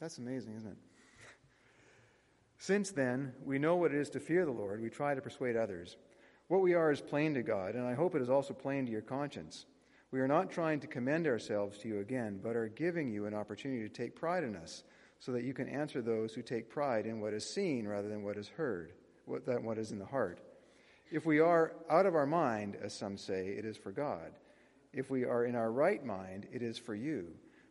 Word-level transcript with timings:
That's 0.00 0.18
amazing, 0.18 0.56
isn't 0.56 0.70
it? 0.70 0.78
Since 2.58 2.90
then, 2.90 3.32
we 3.44 3.58
know 3.58 3.76
what 3.76 3.92
it 3.92 4.00
is 4.00 4.10
to 4.10 4.20
fear 4.20 4.44
the 4.44 4.50
Lord. 4.50 4.82
We 4.82 4.90
try 4.90 5.14
to 5.14 5.20
persuade 5.20 5.56
others. 5.56 5.96
What 6.48 6.60
we 6.60 6.74
are 6.74 6.90
is 6.90 7.00
plain 7.00 7.34
to 7.34 7.42
God, 7.42 7.74
and 7.74 7.86
I 7.86 7.94
hope 7.94 8.14
it 8.14 8.22
is 8.22 8.30
also 8.30 8.54
plain 8.54 8.86
to 8.86 8.92
your 8.92 9.02
conscience. 9.02 9.66
We 10.10 10.20
are 10.20 10.28
not 10.28 10.50
trying 10.50 10.80
to 10.80 10.86
commend 10.86 11.26
ourselves 11.26 11.78
to 11.78 11.88
you 11.88 12.00
again, 12.00 12.40
but 12.42 12.56
are 12.56 12.68
giving 12.68 13.10
you 13.10 13.26
an 13.26 13.34
opportunity 13.34 13.82
to 13.82 13.94
take 13.94 14.16
pride 14.16 14.44
in 14.44 14.56
us, 14.56 14.82
so 15.20 15.32
that 15.32 15.44
you 15.44 15.52
can 15.52 15.68
answer 15.68 16.00
those 16.00 16.32
who 16.32 16.42
take 16.42 16.70
pride 16.70 17.04
in 17.04 17.20
what 17.20 17.34
is 17.34 17.44
seen 17.48 17.86
rather 17.86 18.08
than 18.08 18.22
what 18.22 18.36
is 18.36 18.48
heard, 18.48 18.92
what, 19.24 19.44
than 19.44 19.64
what 19.64 19.78
is 19.78 19.90
in 19.92 19.98
the 19.98 20.06
heart. 20.06 20.40
If 21.10 21.26
we 21.26 21.40
are 21.40 21.72
out 21.90 22.06
of 22.06 22.14
our 22.14 22.26
mind, 22.26 22.76
as 22.80 22.94
some 22.94 23.16
say, 23.16 23.48
it 23.48 23.64
is 23.64 23.76
for 23.76 23.92
God. 23.92 24.32
If 24.92 25.10
we 25.10 25.24
are 25.24 25.44
in 25.44 25.54
our 25.54 25.70
right 25.70 26.04
mind, 26.04 26.46
it 26.52 26.62
is 26.62 26.78
for 26.78 26.94
you. 26.94 27.28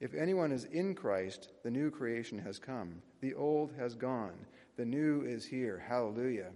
if 0.00 0.14
anyone 0.14 0.52
is 0.52 0.64
in 0.64 0.94
Christ, 0.94 1.50
the 1.64 1.70
new 1.70 1.90
creation 1.90 2.38
has 2.38 2.58
come. 2.58 3.02
The 3.20 3.34
old 3.34 3.72
has 3.78 3.94
gone. 3.94 4.46
The 4.76 4.84
new 4.84 5.22
is 5.22 5.44
here. 5.44 5.84
Hallelujah. 5.88 6.50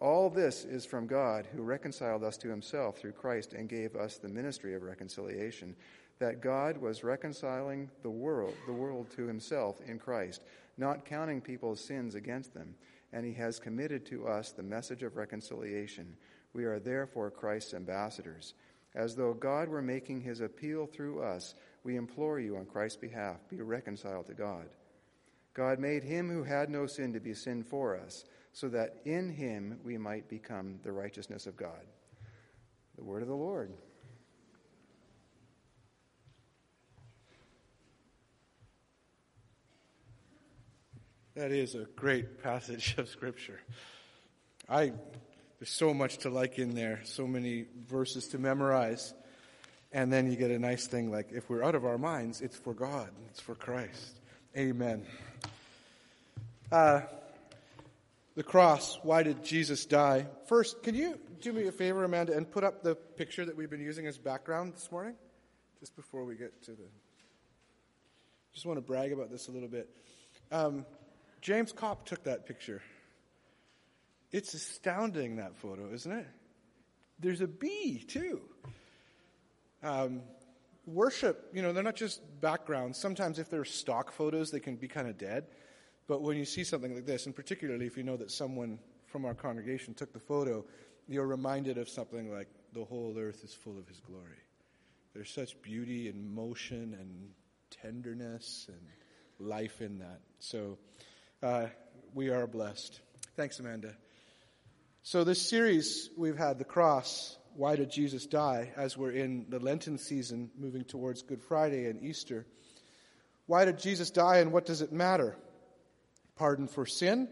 All 0.00 0.30
this 0.30 0.64
is 0.64 0.84
from 0.84 1.06
God, 1.06 1.46
who 1.52 1.62
reconciled 1.62 2.24
us 2.24 2.36
to 2.38 2.48
himself 2.48 2.98
through 2.98 3.12
Christ 3.12 3.52
and 3.52 3.68
gave 3.68 3.96
us 3.96 4.16
the 4.16 4.28
ministry 4.28 4.74
of 4.74 4.82
reconciliation. 4.82 5.76
That 6.18 6.40
God 6.40 6.76
was 6.76 7.04
reconciling 7.04 7.88
the 8.02 8.10
world, 8.10 8.54
the 8.66 8.72
world 8.72 9.10
to 9.16 9.26
himself 9.26 9.80
in 9.86 9.98
Christ, 9.98 10.42
not 10.76 11.04
counting 11.04 11.40
people's 11.40 11.84
sins 11.84 12.16
against 12.16 12.54
them, 12.54 12.74
and 13.12 13.24
he 13.24 13.32
has 13.34 13.60
committed 13.60 14.04
to 14.06 14.26
us 14.26 14.50
the 14.50 14.62
message 14.62 15.02
of 15.02 15.16
reconciliation. 15.16 16.16
We 16.52 16.64
are 16.64 16.80
therefore 16.80 17.30
Christ's 17.30 17.74
ambassadors. 17.74 18.54
As 18.94 19.14
though 19.14 19.34
God 19.34 19.68
were 19.68 19.82
making 19.82 20.20
his 20.20 20.40
appeal 20.40 20.86
through 20.86 21.22
us, 21.22 21.54
we 21.88 21.96
implore 21.96 22.38
you 22.38 22.58
on 22.58 22.66
Christ's 22.66 22.98
behalf, 22.98 23.36
be 23.48 23.62
reconciled 23.62 24.26
to 24.26 24.34
God. 24.34 24.66
God 25.54 25.78
made 25.78 26.04
him 26.04 26.28
who 26.28 26.44
had 26.44 26.68
no 26.68 26.86
sin 26.86 27.14
to 27.14 27.18
be 27.18 27.32
sin 27.32 27.62
for 27.62 27.96
us, 27.96 28.26
so 28.52 28.68
that 28.68 28.96
in 29.06 29.30
him 29.30 29.80
we 29.82 29.96
might 29.96 30.28
become 30.28 30.80
the 30.82 30.92
righteousness 30.92 31.46
of 31.46 31.56
God. 31.56 31.86
The 32.98 33.04
word 33.04 33.22
of 33.22 33.28
the 33.28 33.34
Lord. 33.34 33.72
That 41.36 41.52
is 41.52 41.74
a 41.74 41.86
great 41.96 42.42
passage 42.42 42.96
of 42.98 43.08
Scripture. 43.08 43.60
I 44.68 44.92
there's 45.58 45.70
so 45.70 45.94
much 45.94 46.18
to 46.18 46.28
like 46.28 46.58
in 46.58 46.74
there, 46.74 47.00
so 47.04 47.26
many 47.26 47.64
verses 47.86 48.28
to 48.28 48.38
memorize. 48.38 49.14
And 49.92 50.12
then 50.12 50.30
you 50.30 50.36
get 50.36 50.50
a 50.50 50.58
nice 50.58 50.86
thing 50.86 51.10
like, 51.10 51.28
if 51.32 51.48
we're 51.48 51.64
out 51.64 51.74
of 51.74 51.84
our 51.84 51.98
minds, 51.98 52.40
it's 52.40 52.56
for 52.56 52.74
God, 52.74 53.10
it's 53.30 53.40
for 53.40 53.54
Christ. 53.54 54.20
Amen. 54.56 55.06
Uh, 56.70 57.00
the 58.34 58.42
cross, 58.42 58.98
why 59.02 59.22
did 59.22 59.42
Jesus 59.42 59.86
die? 59.86 60.26
First, 60.46 60.82
can 60.82 60.94
you 60.94 61.18
do 61.40 61.52
me 61.52 61.66
a 61.68 61.72
favor, 61.72 62.04
Amanda, 62.04 62.36
and 62.36 62.50
put 62.50 62.64
up 62.64 62.82
the 62.82 62.94
picture 62.94 63.44
that 63.44 63.56
we've 63.56 63.70
been 63.70 63.80
using 63.80 64.06
as 64.06 64.18
background 64.18 64.74
this 64.74 64.92
morning? 64.92 65.14
Just 65.80 65.96
before 65.96 66.24
we 66.24 66.34
get 66.34 66.62
to 66.64 66.72
the. 66.72 66.84
Just 68.52 68.66
want 68.66 68.76
to 68.76 68.82
brag 68.82 69.12
about 69.12 69.30
this 69.30 69.48
a 69.48 69.52
little 69.52 69.68
bit. 69.68 69.88
Um, 70.50 70.84
James 71.40 71.72
Kopp 71.72 72.04
took 72.04 72.24
that 72.24 72.46
picture. 72.46 72.82
It's 74.32 74.52
astounding, 74.52 75.36
that 75.36 75.56
photo, 75.56 75.90
isn't 75.92 76.12
it? 76.12 76.26
There's 77.18 77.40
a 77.40 77.46
bee, 77.46 78.04
too. 78.06 78.42
Um, 79.82 80.22
worship, 80.86 81.50
you 81.52 81.62
know, 81.62 81.72
they're 81.72 81.82
not 81.82 81.96
just 81.96 82.20
backgrounds. 82.40 82.98
Sometimes, 82.98 83.38
if 83.38 83.50
they're 83.50 83.64
stock 83.64 84.12
photos, 84.12 84.50
they 84.50 84.60
can 84.60 84.76
be 84.76 84.88
kind 84.88 85.08
of 85.08 85.18
dead. 85.18 85.46
But 86.06 86.22
when 86.22 86.36
you 86.36 86.44
see 86.44 86.64
something 86.64 86.94
like 86.94 87.06
this, 87.06 87.26
and 87.26 87.36
particularly 87.36 87.86
if 87.86 87.96
you 87.96 88.02
know 88.02 88.16
that 88.16 88.30
someone 88.30 88.78
from 89.06 89.24
our 89.24 89.34
congregation 89.34 89.94
took 89.94 90.12
the 90.12 90.20
photo, 90.20 90.64
you're 91.06 91.26
reminded 91.26 91.78
of 91.78 91.88
something 91.88 92.32
like 92.32 92.48
the 92.72 92.84
whole 92.84 93.14
earth 93.18 93.44
is 93.44 93.52
full 93.54 93.78
of 93.78 93.86
his 93.86 94.00
glory. 94.00 94.42
There's 95.14 95.30
such 95.30 95.60
beauty 95.62 96.08
and 96.08 96.34
motion 96.34 96.96
and 96.98 97.30
tenderness 97.70 98.68
and 98.68 99.48
life 99.48 99.80
in 99.80 99.98
that. 99.98 100.20
So 100.38 100.78
uh, 101.42 101.66
we 102.14 102.30
are 102.30 102.46
blessed. 102.46 103.00
Thanks, 103.36 103.58
Amanda. 103.60 103.94
So, 105.02 105.24
this 105.24 105.40
series 105.40 106.10
we've 106.16 106.36
had, 106.36 106.58
The 106.58 106.64
Cross, 106.64 107.38
Why 107.58 107.74
Did 107.74 107.90
Jesus 107.90 108.24
Die, 108.24 108.70
as 108.76 108.96
we're 108.96 109.10
in 109.10 109.46
the 109.48 109.58
Lenten 109.58 109.98
season 109.98 110.48
moving 110.56 110.84
towards 110.84 111.22
Good 111.22 111.42
Friday 111.42 111.86
and 111.86 112.00
Easter. 112.04 112.46
Why 113.46 113.64
did 113.64 113.80
Jesus 113.80 114.12
die 114.12 114.36
and 114.36 114.52
what 114.52 114.64
does 114.64 114.80
it 114.80 114.92
matter? 114.92 115.36
Pardon 116.36 116.68
for 116.68 116.86
sin, 116.86 117.26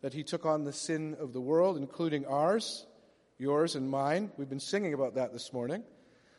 that 0.00 0.14
he 0.14 0.22
took 0.22 0.46
on 0.46 0.64
the 0.64 0.72
sin 0.72 1.14
of 1.20 1.34
the 1.34 1.42
world, 1.42 1.76
including 1.76 2.24
ours, 2.24 2.86
yours, 3.36 3.74
and 3.74 3.90
mine. 3.90 4.30
We've 4.38 4.48
been 4.48 4.60
singing 4.60 4.94
about 4.94 5.16
that 5.16 5.34
this 5.34 5.52
morning. 5.52 5.84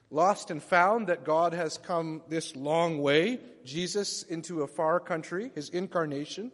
Lost 0.10 0.50
and 0.50 0.64
found 0.64 1.06
that 1.06 1.24
God 1.24 1.54
has 1.54 1.78
come 1.78 2.24
this 2.30 2.56
long 2.56 3.04
way, 3.04 3.40
Jesus 3.64 4.24
into 4.24 4.64
a 4.64 4.68
far 4.68 5.00
country, 5.00 5.52
his 5.54 5.70
incarnation 5.70 6.52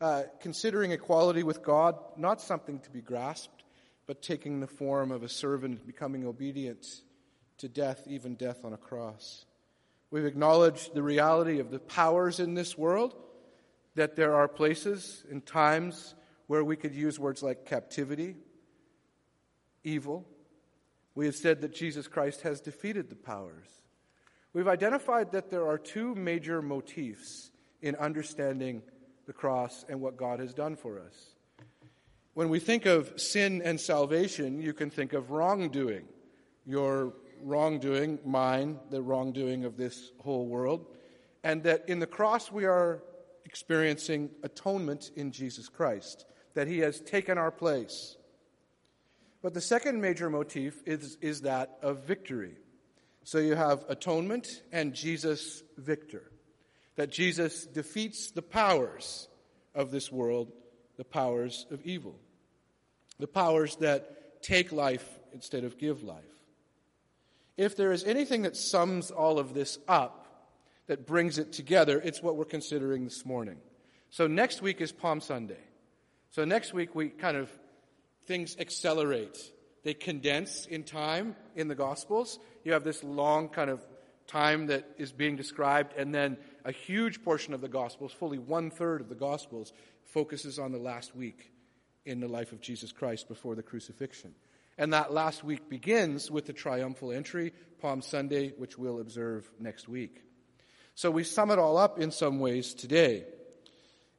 uh, 0.00 0.24
considering 0.40 0.92
equality 0.92 1.42
with 1.42 1.62
God 1.62 1.96
not 2.16 2.40
something 2.40 2.80
to 2.80 2.90
be 2.90 3.00
grasped, 3.00 3.53
but 4.06 4.22
taking 4.22 4.60
the 4.60 4.66
form 4.66 5.10
of 5.10 5.22
a 5.22 5.28
servant, 5.28 5.86
becoming 5.86 6.26
obedient 6.26 6.86
to 7.58 7.68
death, 7.68 8.04
even 8.06 8.34
death 8.34 8.64
on 8.64 8.72
a 8.72 8.78
cross. 8.78 9.46
We've 10.10 10.26
acknowledged 10.26 10.94
the 10.94 11.02
reality 11.02 11.58
of 11.60 11.70
the 11.70 11.78
powers 11.78 12.40
in 12.40 12.54
this 12.54 12.76
world, 12.76 13.14
that 13.94 14.16
there 14.16 14.34
are 14.34 14.48
places 14.48 15.24
and 15.30 15.44
times 15.44 16.14
where 16.46 16.64
we 16.64 16.76
could 16.76 16.94
use 16.94 17.18
words 17.18 17.42
like 17.42 17.64
captivity, 17.64 18.36
evil. 19.82 20.26
We 21.14 21.26
have 21.26 21.36
said 21.36 21.60
that 21.62 21.74
Jesus 21.74 22.08
Christ 22.08 22.42
has 22.42 22.60
defeated 22.60 23.08
the 23.08 23.16
powers. 23.16 23.68
We've 24.52 24.68
identified 24.68 25.32
that 25.32 25.50
there 25.50 25.66
are 25.66 25.78
two 25.78 26.14
major 26.14 26.60
motifs 26.60 27.50
in 27.82 27.96
understanding 27.96 28.82
the 29.26 29.32
cross 29.32 29.84
and 29.88 30.00
what 30.00 30.16
God 30.16 30.38
has 30.40 30.54
done 30.54 30.76
for 30.76 31.00
us. 31.00 31.33
When 32.34 32.48
we 32.48 32.58
think 32.58 32.86
of 32.86 33.20
sin 33.20 33.62
and 33.62 33.80
salvation, 33.80 34.60
you 34.60 34.72
can 34.72 34.90
think 34.90 35.12
of 35.12 35.30
wrongdoing. 35.30 36.06
Your 36.66 37.14
wrongdoing, 37.40 38.18
mine, 38.24 38.78
the 38.90 39.02
wrongdoing 39.02 39.64
of 39.64 39.76
this 39.76 40.12
whole 40.18 40.46
world. 40.46 40.86
And 41.42 41.62
that 41.64 41.88
in 41.88 42.00
the 42.00 42.06
cross 42.06 42.50
we 42.50 42.64
are 42.64 43.02
experiencing 43.44 44.30
atonement 44.42 45.10
in 45.14 45.30
Jesus 45.30 45.68
Christ, 45.68 46.26
that 46.54 46.66
He 46.66 46.78
has 46.78 47.00
taken 47.00 47.38
our 47.38 47.50
place. 47.50 48.16
But 49.42 49.54
the 49.54 49.60
second 49.60 50.00
major 50.00 50.30
motif 50.30 50.82
is, 50.86 51.18
is 51.20 51.42
that 51.42 51.78
of 51.82 52.04
victory. 52.04 52.56
So 53.24 53.38
you 53.38 53.54
have 53.54 53.84
atonement 53.88 54.62
and 54.72 54.94
Jesus 54.94 55.62
victor 55.76 56.30
that 56.96 57.10
Jesus 57.10 57.66
defeats 57.66 58.30
the 58.30 58.42
powers 58.42 59.28
of 59.74 59.90
this 59.90 60.12
world, 60.12 60.52
the 60.96 61.04
powers 61.04 61.66
of 61.70 61.80
evil, 61.82 62.16
the 63.18 63.26
powers 63.26 63.76
that 63.76 64.42
take 64.42 64.72
life 64.72 65.08
instead 65.32 65.64
of 65.64 65.78
give 65.78 66.02
life. 66.02 66.22
If 67.56 67.76
there 67.76 67.92
is 67.92 68.04
anything 68.04 68.42
that 68.42 68.56
sums 68.56 69.10
all 69.10 69.38
of 69.38 69.54
this 69.54 69.78
up, 69.86 70.24
that 70.86 71.06
brings 71.06 71.38
it 71.38 71.52
together, 71.52 72.00
it's 72.04 72.22
what 72.22 72.36
we're 72.36 72.44
considering 72.44 73.04
this 73.04 73.24
morning. 73.24 73.56
So 74.10 74.26
next 74.26 74.60
week 74.62 74.80
is 74.80 74.92
Palm 74.92 75.20
Sunday. 75.20 75.60
So 76.30 76.44
next 76.44 76.74
week 76.74 76.94
we 76.94 77.08
kind 77.08 77.36
of, 77.36 77.50
things 78.26 78.56
accelerate. 78.58 79.38
They 79.82 79.94
condense 79.94 80.66
in 80.66 80.84
time 80.84 81.36
in 81.56 81.68
the 81.68 81.74
Gospels. 81.74 82.38
You 82.64 82.72
have 82.72 82.84
this 82.84 83.02
long 83.02 83.48
kind 83.48 83.70
of 83.70 83.80
time 84.26 84.66
that 84.66 84.88
is 84.98 85.12
being 85.12 85.36
described, 85.36 85.94
and 85.96 86.14
then 86.14 86.38
a 86.64 86.72
huge 86.72 87.22
portion 87.22 87.52
of 87.54 87.60
the 87.60 87.68
Gospels, 87.68 88.12
fully 88.12 88.38
one 88.38 88.70
third 88.70 89.00
of 89.00 89.08
the 89.08 89.14
Gospels, 89.14 89.72
focuses 90.04 90.58
on 90.58 90.72
the 90.72 90.78
last 90.78 91.14
week 91.14 91.50
in 92.04 92.20
the 92.20 92.28
life 92.28 92.52
of 92.52 92.60
Jesus 92.60 92.92
Christ 92.92 93.28
before 93.28 93.54
the 93.54 93.62
crucifixion. 93.62 94.34
And 94.76 94.92
that 94.92 95.12
last 95.12 95.44
week 95.44 95.68
begins 95.68 96.30
with 96.30 96.46
the 96.46 96.52
triumphal 96.52 97.12
entry, 97.12 97.52
Palm 97.80 98.02
Sunday, 98.02 98.50
which 98.50 98.76
we'll 98.76 99.00
observe 99.00 99.48
next 99.60 99.88
week. 99.88 100.22
So 100.94 101.10
we 101.10 101.24
sum 101.24 101.50
it 101.50 101.58
all 101.58 101.76
up 101.76 101.98
in 101.98 102.10
some 102.10 102.40
ways 102.40 102.74
today. 102.74 103.24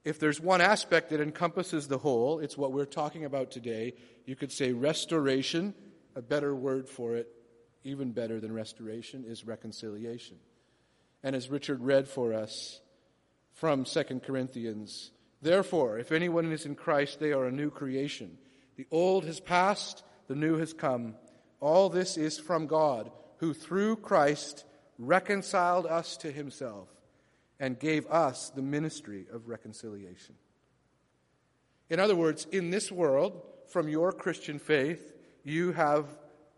If 0.04 0.20
there's 0.20 0.40
one 0.40 0.62
aspect 0.62 1.10
that 1.10 1.20
encompasses 1.20 1.88
the 1.88 1.98
whole, 1.98 2.40
it's 2.40 2.58
what 2.58 2.72
we're 2.72 2.86
talking 2.86 3.26
about 3.26 3.52
today. 3.52 3.94
You 4.26 4.36
could 4.36 4.52
say 4.52 4.72
restoration, 4.72 5.74
a 6.16 6.22
better 6.22 6.56
word 6.56 6.88
for 6.88 7.16
it, 7.16 7.28
even 7.84 8.12
better 8.12 8.40
than 8.40 8.54
restoration, 8.54 9.26
is 9.28 9.46
reconciliation. 9.46 10.38
And 11.24 11.36
as 11.36 11.50
Richard 11.50 11.82
read 11.82 12.08
for 12.08 12.34
us 12.34 12.80
from 13.54 13.84
2 13.84 14.04
Corinthians, 14.26 15.12
therefore, 15.42 15.98
if 16.00 16.12
anyone 16.12 16.52
is 16.52 16.66
in 16.66 16.76
Christ, 16.76 17.20
they 17.20 17.32
are 17.32 17.46
a 17.46 17.52
new 17.52 17.70
creation. 17.70 18.38
The 18.76 18.88
old 18.92 19.26
has 19.26 19.40
passed, 19.40 20.04
the 20.28 20.36
new 20.36 20.58
has 20.58 20.74
come. 20.74 21.16
All 21.60 21.90
this 21.90 22.18
is 22.18 22.38
from 22.38 22.68
God, 22.68 23.12
who 23.38 23.54
through 23.54 23.98
Christ 23.98 24.66
reconciled 24.98 25.86
us 25.86 26.18
to 26.18 26.32
himself 26.32 26.90
and 27.60 27.80
gave 27.80 28.06
us 28.08 28.50
the 28.50 28.62
ministry 28.62 29.26
of 29.32 29.48
reconciliation. 29.48 30.36
In 31.90 32.00
other 32.00 32.16
words, 32.16 32.46
in 32.52 32.70
this 32.70 32.92
world, 32.92 33.42
from 33.70 33.88
your 33.88 34.12
Christian 34.12 34.60
faith, 34.60 35.14
you 35.44 35.72
have 35.74 36.06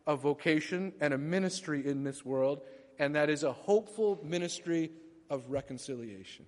a 0.05 0.15
vocation 0.15 0.93
and 1.01 1.13
a 1.13 1.17
ministry 1.17 1.85
in 1.85 2.03
this 2.03 2.23
world, 2.25 2.61
and 2.97 3.15
that 3.15 3.29
is 3.29 3.43
a 3.43 3.51
hopeful 3.51 4.19
ministry 4.23 4.91
of 5.29 5.49
reconciliation. 5.49 6.45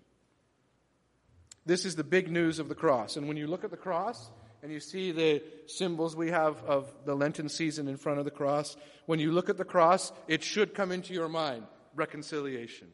This 1.69 1.85
is 1.85 1.95
the 1.95 2.03
big 2.03 2.31
news 2.31 2.57
of 2.57 2.67
the 2.67 2.73
cross. 2.73 3.15
And 3.15 3.27
when 3.27 3.37
you 3.37 3.45
look 3.45 3.63
at 3.63 3.69
the 3.69 3.77
cross 3.77 4.31
and 4.63 4.71
you 4.71 4.79
see 4.79 5.11
the 5.11 5.43
symbols 5.67 6.15
we 6.15 6.31
have 6.31 6.57
of 6.63 6.91
the 7.05 7.13
Lenten 7.13 7.47
season 7.47 7.87
in 7.87 7.95
front 7.95 8.17
of 8.17 8.25
the 8.25 8.31
cross, 8.31 8.75
when 9.05 9.19
you 9.19 9.31
look 9.31 9.49
at 9.49 9.57
the 9.57 9.63
cross, 9.63 10.11
it 10.27 10.43
should 10.43 10.73
come 10.73 10.91
into 10.91 11.13
your 11.13 11.29
mind 11.29 11.67
reconciliation. 11.93 12.87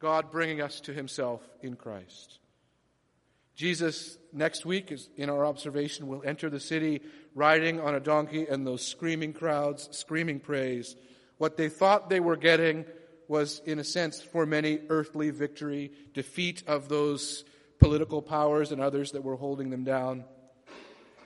God 0.00 0.32
bringing 0.32 0.60
us 0.60 0.80
to 0.80 0.92
himself 0.92 1.40
in 1.62 1.76
Christ. 1.76 2.40
Jesus, 3.54 4.18
next 4.32 4.66
week, 4.66 4.90
is 4.90 5.08
in 5.16 5.30
our 5.30 5.46
observation, 5.46 6.08
will 6.08 6.24
enter 6.24 6.50
the 6.50 6.58
city 6.58 7.00
riding 7.32 7.78
on 7.78 7.94
a 7.94 8.00
donkey 8.00 8.48
and 8.48 8.66
those 8.66 8.84
screaming 8.84 9.34
crowds, 9.34 9.88
screaming 9.92 10.40
praise. 10.40 10.96
What 11.38 11.56
they 11.56 11.68
thought 11.68 12.10
they 12.10 12.18
were 12.18 12.34
getting 12.34 12.86
was, 13.32 13.62
in 13.64 13.78
a 13.78 13.84
sense, 13.84 14.20
for 14.20 14.44
many, 14.44 14.78
earthly 14.90 15.30
victory, 15.30 15.90
defeat 16.12 16.62
of 16.66 16.90
those 16.90 17.44
political 17.78 18.20
powers 18.20 18.72
and 18.72 18.80
others 18.80 19.12
that 19.12 19.24
were 19.24 19.36
holding 19.36 19.70
them 19.70 19.84
down. 19.84 20.24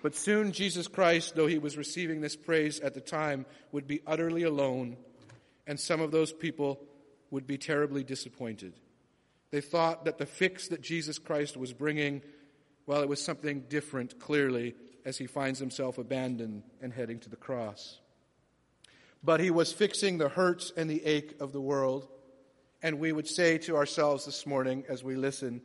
But 0.04 0.14
soon, 0.14 0.52
Jesus 0.52 0.86
Christ, 0.86 1.34
though 1.34 1.48
he 1.48 1.58
was 1.58 1.76
receiving 1.76 2.20
this 2.20 2.36
praise 2.36 2.78
at 2.78 2.94
the 2.94 3.00
time, 3.00 3.44
would 3.72 3.88
be 3.88 4.02
utterly 4.06 4.44
alone, 4.44 4.96
and 5.66 5.80
some 5.80 6.00
of 6.00 6.12
those 6.12 6.32
people 6.32 6.80
would 7.32 7.44
be 7.44 7.58
terribly 7.58 8.04
disappointed. 8.04 8.74
They 9.50 9.60
thought 9.60 10.04
that 10.04 10.18
the 10.18 10.26
fix 10.26 10.68
that 10.68 10.82
Jesus 10.82 11.18
Christ 11.18 11.56
was 11.56 11.72
bringing, 11.72 12.22
well, 12.86 13.02
it 13.02 13.08
was 13.08 13.20
something 13.20 13.64
different, 13.68 14.20
clearly, 14.20 14.76
as 15.04 15.18
he 15.18 15.26
finds 15.26 15.58
himself 15.58 15.98
abandoned 15.98 16.62
and 16.80 16.92
heading 16.92 17.18
to 17.18 17.28
the 17.28 17.36
cross. 17.36 17.98
But 19.26 19.40
he 19.40 19.50
was 19.50 19.72
fixing 19.72 20.18
the 20.18 20.28
hurts 20.28 20.72
and 20.76 20.88
the 20.88 21.04
ache 21.04 21.34
of 21.40 21.50
the 21.50 21.60
world. 21.60 22.06
And 22.80 23.00
we 23.00 23.10
would 23.10 23.26
say 23.26 23.58
to 23.58 23.76
ourselves 23.76 24.24
this 24.24 24.46
morning 24.46 24.84
as 24.88 25.02
we 25.02 25.16
listen, 25.16 25.62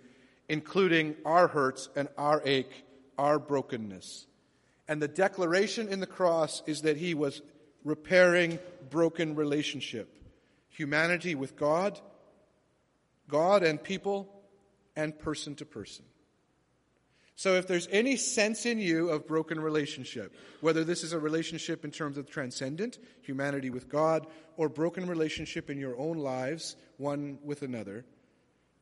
including 0.49 1.15
our 1.25 1.47
hurts 1.47 1.87
and 1.95 2.07
our 2.17 2.41
ache, 2.43 2.85
our 3.19 3.37
brokenness. 3.37 4.25
And 4.87 4.99
the 4.99 5.07
declaration 5.07 5.89
in 5.89 5.99
the 5.99 6.07
cross 6.07 6.63
is 6.65 6.81
that 6.81 6.97
he 6.97 7.13
was 7.13 7.43
repairing 7.85 8.57
broken 8.89 9.35
relationship 9.35 10.17
humanity 10.69 11.35
with 11.35 11.55
God, 11.55 11.99
God 13.27 13.61
and 13.61 13.81
people, 13.83 14.41
and 14.95 15.17
person 15.19 15.53
to 15.55 15.65
person. 15.65 16.05
So, 17.41 17.55
if 17.55 17.65
there's 17.65 17.88
any 17.89 18.17
sense 18.17 18.67
in 18.67 18.77
you 18.77 19.09
of 19.09 19.25
broken 19.25 19.59
relationship, 19.59 20.35
whether 20.59 20.83
this 20.83 21.03
is 21.03 21.11
a 21.11 21.17
relationship 21.17 21.83
in 21.83 21.89
terms 21.89 22.19
of 22.19 22.29
transcendent, 22.29 22.99
humanity 23.23 23.71
with 23.71 23.89
God, 23.89 24.27
or 24.57 24.69
broken 24.69 25.07
relationship 25.07 25.67
in 25.71 25.79
your 25.79 25.97
own 25.97 26.19
lives, 26.19 26.75
one 26.97 27.39
with 27.43 27.63
another, 27.63 28.05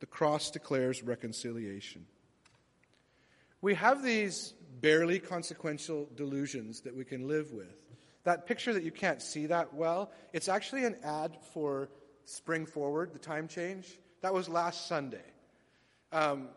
the 0.00 0.04
cross 0.04 0.50
declares 0.50 1.02
reconciliation. 1.02 2.04
We 3.62 3.76
have 3.76 4.02
these 4.02 4.52
barely 4.82 5.20
consequential 5.20 6.10
delusions 6.14 6.82
that 6.82 6.94
we 6.94 7.06
can 7.06 7.26
live 7.26 7.52
with. 7.52 7.80
That 8.24 8.46
picture 8.46 8.74
that 8.74 8.82
you 8.82 8.92
can't 8.92 9.22
see 9.22 9.46
that 9.46 9.72
well, 9.72 10.12
it's 10.34 10.50
actually 10.50 10.84
an 10.84 10.96
ad 11.02 11.38
for 11.54 11.88
Spring 12.26 12.66
Forward, 12.66 13.14
the 13.14 13.18
time 13.18 13.48
change. 13.48 13.98
That 14.20 14.34
was 14.34 14.50
last 14.50 14.86
Sunday. 14.86 15.24
Um, 16.12 16.50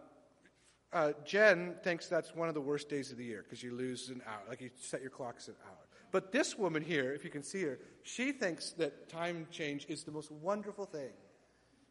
uh, 0.93 1.13
Jen 1.25 1.75
thinks 1.83 2.07
that's 2.07 2.35
one 2.35 2.47
of 2.47 2.53
the 2.53 2.61
worst 2.61 2.89
days 2.89 3.11
of 3.11 3.17
the 3.17 3.25
year 3.25 3.43
because 3.43 3.63
you 3.63 3.73
lose 3.73 4.09
an 4.09 4.21
hour, 4.27 4.41
like 4.47 4.61
you 4.61 4.69
set 4.79 5.01
your 5.01 5.09
clocks 5.09 5.47
an 5.47 5.55
hour. 5.67 5.77
But 6.11 6.31
this 6.31 6.57
woman 6.57 6.83
here, 6.83 7.11
if 7.13 7.23
you 7.23 7.31
can 7.31 7.41
see 7.41 7.63
her, 7.63 7.79
she 8.03 8.31
thinks 8.31 8.71
that 8.73 9.09
time 9.09 9.47
change 9.51 9.87
is 9.89 10.03
the 10.03 10.11
most 10.11 10.31
wonderful 10.31 10.85
thing. 10.85 11.09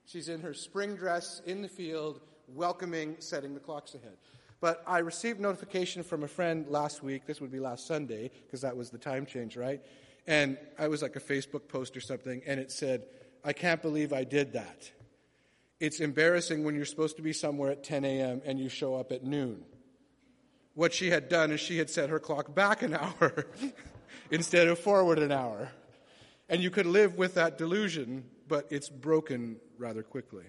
She's 0.06 0.28
in 0.28 0.40
her 0.40 0.54
spring 0.54 0.94
dress 0.94 1.43
in 1.44 1.60
the 1.62 1.69
field, 1.69 2.20
welcoming 2.49 3.16
setting 3.19 3.54
the 3.54 3.60
clocks 3.60 3.94
ahead. 3.94 4.16
But 4.60 4.84
I 4.87 4.99
received 4.99 5.40
notification 5.40 6.04
from 6.04 6.22
a 6.22 6.28
friend 6.28 6.69
last 6.69 7.02
week, 7.02 7.26
this 7.26 7.40
would 7.40 7.50
be 7.50 7.58
last 7.58 7.88
Sunday, 7.88 8.31
because 8.46 8.60
that 8.60 8.76
was 8.76 8.90
the 8.90 8.99
time 8.99 9.26
change, 9.26 9.56
right? 9.56 9.82
And 10.28 10.56
I 10.78 10.87
was 10.87 11.02
like 11.02 11.16
a 11.16 11.20
Facebook 11.20 11.66
post 11.66 11.96
or 11.96 12.00
something, 12.00 12.43
and 12.46 12.60
it 12.60 12.70
said, 12.70 13.02
I 13.44 13.52
can't 13.52 13.82
believe 13.82 14.12
I 14.12 14.22
did 14.22 14.52
that. 14.52 14.88
It's 15.82 15.99
embarrassing 15.99 16.62
when 16.62 16.76
you're 16.76 16.84
supposed 16.84 17.17
to 17.17 17.23
be 17.23 17.32
somewhere 17.32 17.73
at 17.73 17.82
10 17.82 18.05
a.m. 18.05 18.40
and 18.44 18.56
you 18.56 18.69
show 18.69 18.94
up 18.94 19.11
at 19.11 19.25
noon. 19.25 19.64
What 20.75 20.94
she 20.94 21.11
had 21.11 21.29
done 21.29 21.50
is 21.50 21.58
she 21.58 21.79
had 21.79 21.90
set 21.90 22.08
her 22.08 22.20
clock 22.20 22.55
back 22.55 22.82
an 22.82 22.94
hour 23.00 23.46
instead 24.31 24.69
of 24.69 24.79
forward 24.79 25.19
an 25.19 25.32
hour. 25.32 25.73
And 26.49 26.62
you 26.62 26.70
could 26.70 26.87
live 26.87 27.17
with 27.17 27.34
that 27.34 27.58
delusion, 27.58 28.26
but 28.46 28.69
it's 28.70 28.88
broken 28.88 29.56
rather 29.76 30.05
quickly. 30.05 30.44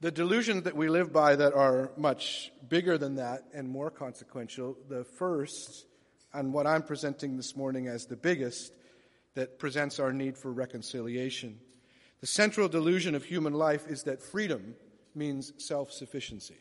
The 0.00 0.10
delusions 0.10 0.62
that 0.62 0.74
we 0.74 0.88
live 0.88 1.12
by 1.12 1.36
that 1.36 1.52
are 1.52 1.90
much 1.98 2.50
bigger 2.66 2.96
than 2.96 3.16
that 3.16 3.42
and 3.52 3.68
more 3.68 3.90
consequential, 3.90 4.78
the 4.88 5.04
first, 5.04 5.84
and 6.32 6.54
what 6.54 6.66
I'm 6.66 6.82
presenting 6.82 7.36
this 7.36 7.56
morning 7.56 7.88
as 7.88 8.06
the 8.06 8.16
biggest, 8.16 8.72
that 9.34 9.58
presents 9.58 10.00
our 10.00 10.14
need 10.14 10.38
for 10.38 10.50
reconciliation. 10.50 11.58
The 12.22 12.28
central 12.28 12.68
delusion 12.68 13.16
of 13.16 13.24
human 13.24 13.52
life 13.52 13.88
is 13.88 14.04
that 14.04 14.22
freedom 14.22 14.76
means 15.12 15.52
self 15.58 15.90
sufficiency, 15.92 16.56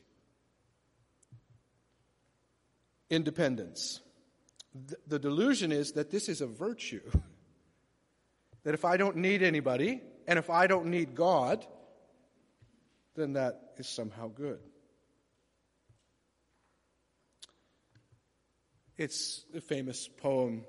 independence. 3.12 4.02
The 5.08 5.20
delusion 5.20 5.72
is 5.72 5.92
that 5.94 6.10
this 6.10 6.28
is 6.28 6.42
a 6.42 6.48
virtue. 6.48 7.10
That 8.64 8.76
if 8.76 8.86
I 8.86 8.96
don't 8.96 9.16
need 9.16 9.42
anybody, 9.42 10.04
and 10.28 10.38
if 10.38 10.52
I 10.52 10.68
don't 10.68 10.92
need 10.92 11.16
God, 11.16 11.66
then 13.16 13.34
that 13.34 13.72
is 13.78 13.90
somehow 13.90 14.28
good. 14.28 14.60
It's 19.00 19.44
the 19.52 19.62
famous 19.62 20.08
poem 20.08 20.64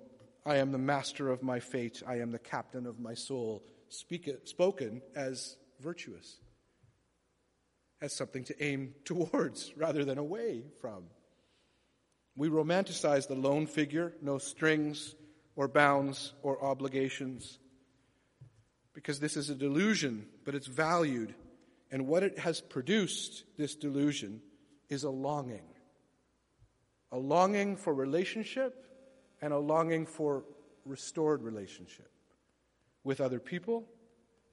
I 0.46 0.56
am 0.56 0.72
the 0.72 0.78
master 0.78 1.28
of 1.28 1.42
my 1.42 1.60
fate, 1.60 2.02
I 2.06 2.20
am 2.20 2.30
the 2.30 2.38
captain 2.38 2.86
of 2.86 2.98
my 2.98 3.12
soul, 3.12 3.62
speak 3.92 4.30
spoken 4.44 5.02
as 5.14 5.56
virtuous, 5.80 6.38
as 8.00 8.16
something 8.16 8.44
to 8.44 8.64
aim 8.64 8.94
towards 9.04 9.72
rather 9.76 10.04
than 10.04 10.18
away 10.18 10.64
from. 10.80 11.04
We 12.34 12.48
romanticize 12.48 13.28
the 13.28 13.34
lone 13.34 13.66
figure, 13.66 14.14
no 14.22 14.38
strings 14.38 15.14
or 15.56 15.68
bounds 15.68 16.32
or 16.42 16.64
obligations, 16.64 17.58
because 18.94 19.20
this 19.20 19.36
is 19.36 19.50
a 19.50 19.54
delusion, 19.54 20.26
but 20.44 20.54
it's 20.54 20.66
valued. 20.66 21.34
And 21.90 22.06
what 22.06 22.22
it 22.22 22.38
has 22.38 22.62
produced, 22.62 23.44
this 23.58 23.74
delusion, 23.74 24.40
is 24.88 25.04
a 25.04 25.10
longing. 25.10 25.66
A 27.10 27.18
longing 27.18 27.76
for 27.76 27.92
relationship 27.92 28.86
and 29.42 29.52
a 29.52 29.58
longing 29.58 30.06
for 30.06 30.44
restored 30.86 31.42
relationship 31.42 32.11
with 33.04 33.20
other 33.20 33.40
people, 33.40 33.84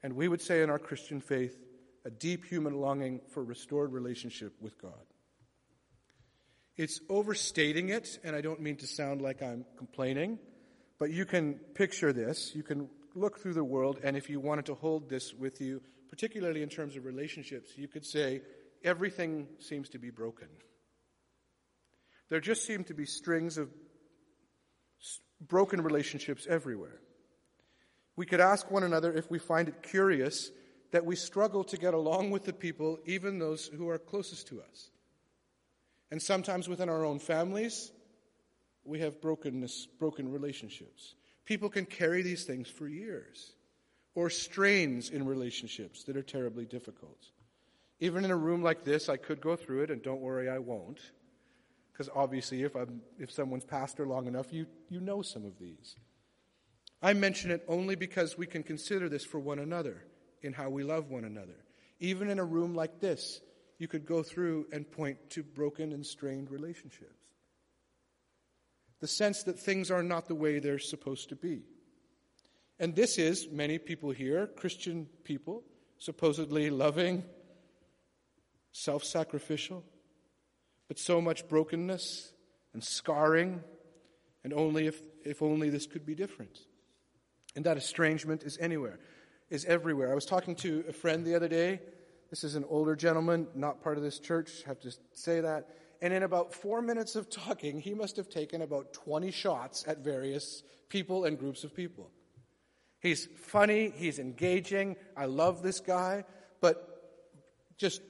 and 0.03 0.13
we 0.13 0.27
would 0.27 0.41
say 0.41 0.61
in 0.61 0.69
our 0.69 0.79
Christian 0.79 1.21
faith, 1.21 1.57
a 2.05 2.09
deep 2.09 2.45
human 2.45 2.79
longing 2.79 3.21
for 3.29 3.43
restored 3.43 3.91
relationship 3.91 4.53
with 4.61 4.81
God. 4.81 5.05
It's 6.77 7.01
overstating 7.09 7.89
it, 7.89 8.19
and 8.23 8.35
I 8.35 8.41
don't 8.41 8.61
mean 8.61 8.77
to 8.77 8.87
sound 8.87 9.21
like 9.21 9.43
I'm 9.43 9.65
complaining, 9.77 10.39
but 10.97 11.11
you 11.11 11.25
can 11.25 11.55
picture 11.75 12.13
this. 12.13 12.55
You 12.55 12.63
can 12.63 12.89
look 13.15 13.39
through 13.39 13.55
the 13.55 13.63
world, 13.63 13.99
and 14.03 14.15
if 14.15 14.29
you 14.29 14.39
wanted 14.39 14.65
to 14.67 14.75
hold 14.75 15.09
this 15.09 15.33
with 15.33 15.59
you, 15.59 15.81
particularly 16.09 16.63
in 16.63 16.69
terms 16.69 16.95
of 16.95 17.05
relationships, 17.05 17.71
you 17.75 17.87
could 17.87 18.05
say 18.05 18.41
everything 18.83 19.47
seems 19.59 19.89
to 19.89 19.99
be 19.99 20.09
broken. 20.09 20.47
There 22.29 22.39
just 22.39 22.65
seem 22.65 22.83
to 22.85 22.93
be 22.93 23.05
strings 23.05 23.57
of 23.57 23.69
broken 25.41 25.81
relationships 25.81 26.47
everywhere. 26.49 27.01
We 28.19 28.25
could 28.25 28.41
ask 28.41 28.69
one 28.69 28.83
another 28.83 29.13
if 29.13 29.31
we 29.31 29.39
find 29.39 29.69
it 29.69 29.81
curious 29.81 30.51
that 30.91 31.05
we 31.05 31.15
struggle 31.15 31.63
to 31.63 31.77
get 31.77 31.93
along 31.93 32.31
with 32.31 32.43
the 32.43 32.51
people, 32.51 32.99
even 33.05 33.39
those 33.39 33.67
who 33.67 33.87
are 33.87 33.97
closest 33.97 34.47
to 34.47 34.59
us. 34.59 34.89
And 36.11 36.21
sometimes 36.21 36.67
within 36.67 36.89
our 36.89 37.05
own 37.05 37.19
families, 37.19 37.93
we 38.83 38.99
have 38.99 39.21
brokenness, 39.21 39.87
broken 39.99 40.29
relationships. 40.29 41.15
People 41.45 41.69
can 41.69 41.85
carry 41.85 42.21
these 42.21 42.43
things 42.43 42.67
for 42.67 42.89
years, 42.89 43.53
or 44.15 44.29
strains 44.29 45.11
in 45.11 45.25
relationships 45.25 46.03
that 46.03 46.17
are 46.17 46.21
terribly 46.21 46.65
difficult. 46.65 47.29
Even 48.01 48.25
in 48.25 48.31
a 48.31 48.35
room 48.35 48.61
like 48.61 48.83
this, 48.83 49.07
I 49.07 49.15
could 49.15 49.39
go 49.39 49.55
through 49.55 49.83
it, 49.83 49.91
and 49.91 50.03
don't 50.03 50.19
worry, 50.19 50.49
I 50.49 50.57
won't. 50.57 50.99
Because 51.93 52.09
obviously, 52.13 52.63
if, 52.63 52.75
I'm, 52.75 52.99
if 53.17 53.31
someone's 53.31 53.63
pastor 53.63 54.05
long 54.05 54.27
enough, 54.27 54.51
you, 54.51 54.65
you 54.89 54.99
know 54.99 55.21
some 55.21 55.45
of 55.45 55.57
these. 55.57 55.95
I 57.01 57.13
mention 57.13 57.51
it 57.51 57.63
only 57.67 57.95
because 57.95 58.37
we 58.37 58.45
can 58.45 58.63
consider 58.63 59.07
this 59.07 59.25
for 59.25 59.39
one 59.39 59.59
another 59.59 60.03
in 60.41 60.53
how 60.53 60.69
we 60.69 60.83
love 60.83 61.09
one 61.09 61.23
another. 61.23 61.65
Even 61.99 62.29
in 62.29 62.39
a 62.39 62.45
room 62.45 62.75
like 62.75 62.99
this, 62.99 63.41
you 63.77 63.87
could 63.87 64.05
go 64.05 64.21
through 64.23 64.67
and 64.71 64.89
point 64.89 65.29
to 65.31 65.43
broken 65.43 65.93
and 65.93 66.05
strained 66.05 66.51
relationships. 66.51 67.13
The 68.99 69.07
sense 69.07 69.43
that 69.43 69.57
things 69.57 69.89
are 69.89 70.03
not 70.03 70.27
the 70.27 70.35
way 70.35 70.59
they're 70.59 70.79
supposed 70.79 71.29
to 71.29 71.35
be. 71.35 71.63
And 72.79 72.95
this 72.95 73.17
is, 73.17 73.47
many 73.49 73.77
people 73.77 74.11
here, 74.11 74.47
Christian 74.47 75.07
people, 75.23 75.63
supposedly 75.97 76.69
loving, 76.69 77.23
self 78.71 79.03
sacrificial, 79.03 79.83
but 80.87 80.99
so 80.99 81.21
much 81.21 81.47
brokenness 81.47 82.33
and 82.73 82.83
scarring, 82.83 83.63
and 84.43 84.53
only 84.53 84.87
if, 84.87 85.01
if 85.23 85.41
only 85.41 85.69
this 85.69 85.87
could 85.87 86.05
be 86.05 86.15
different. 86.15 86.59
And 87.55 87.65
that 87.65 87.77
estrangement 87.77 88.43
is 88.43 88.57
anywhere, 88.59 88.99
is 89.49 89.65
everywhere. 89.65 90.11
I 90.11 90.15
was 90.15 90.25
talking 90.25 90.55
to 90.57 90.83
a 90.87 90.93
friend 90.93 91.25
the 91.25 91.35
other 91.35 91.47
day. 91.47 91.81
This 92.29 92.43
is 92.43 92.55
an 92.55 92.65
older 92.69 92.95
gentleman, 92.95 93.47
not 93.55 93.81
part 93.81 93.97
of 93.97 94.03
this 94.03 94.19
church, 94.19 94.63
have 94.63 94.79
to 94.81 94.95
say 95.13 95.41
that. 95.41 95.69
And 96.01 96.13
in 96.13 96.23
about 96.23 96.53
four 96.53 96.81
minutes 96.81 97.15
of 97.15 97.29
talking, 97.29 97.79
he 97.79 97.93
must 97.93 98.15
have 98.17 98.29
taken 98.29 98.61
about 98.61 98.93
20 98.93 99.31
shots 99.31 99.83
at 99.87 99.99
various 99.99 100.63
people 100.87 101.25
and 101.25 101.37
groups 101.37 101.63
of 101.63 101.73
people. 101.75 102.11
He's 102.99 103.27
funny, 103.37 103.93
he's 103.95 104.19
engaging, 104.19 104.95
I 105.15 105.25
love 105.25 105.63
this 105.63 105.79
guy, 105.79 106.25
but 106.61 106.85
just 107.77 108.01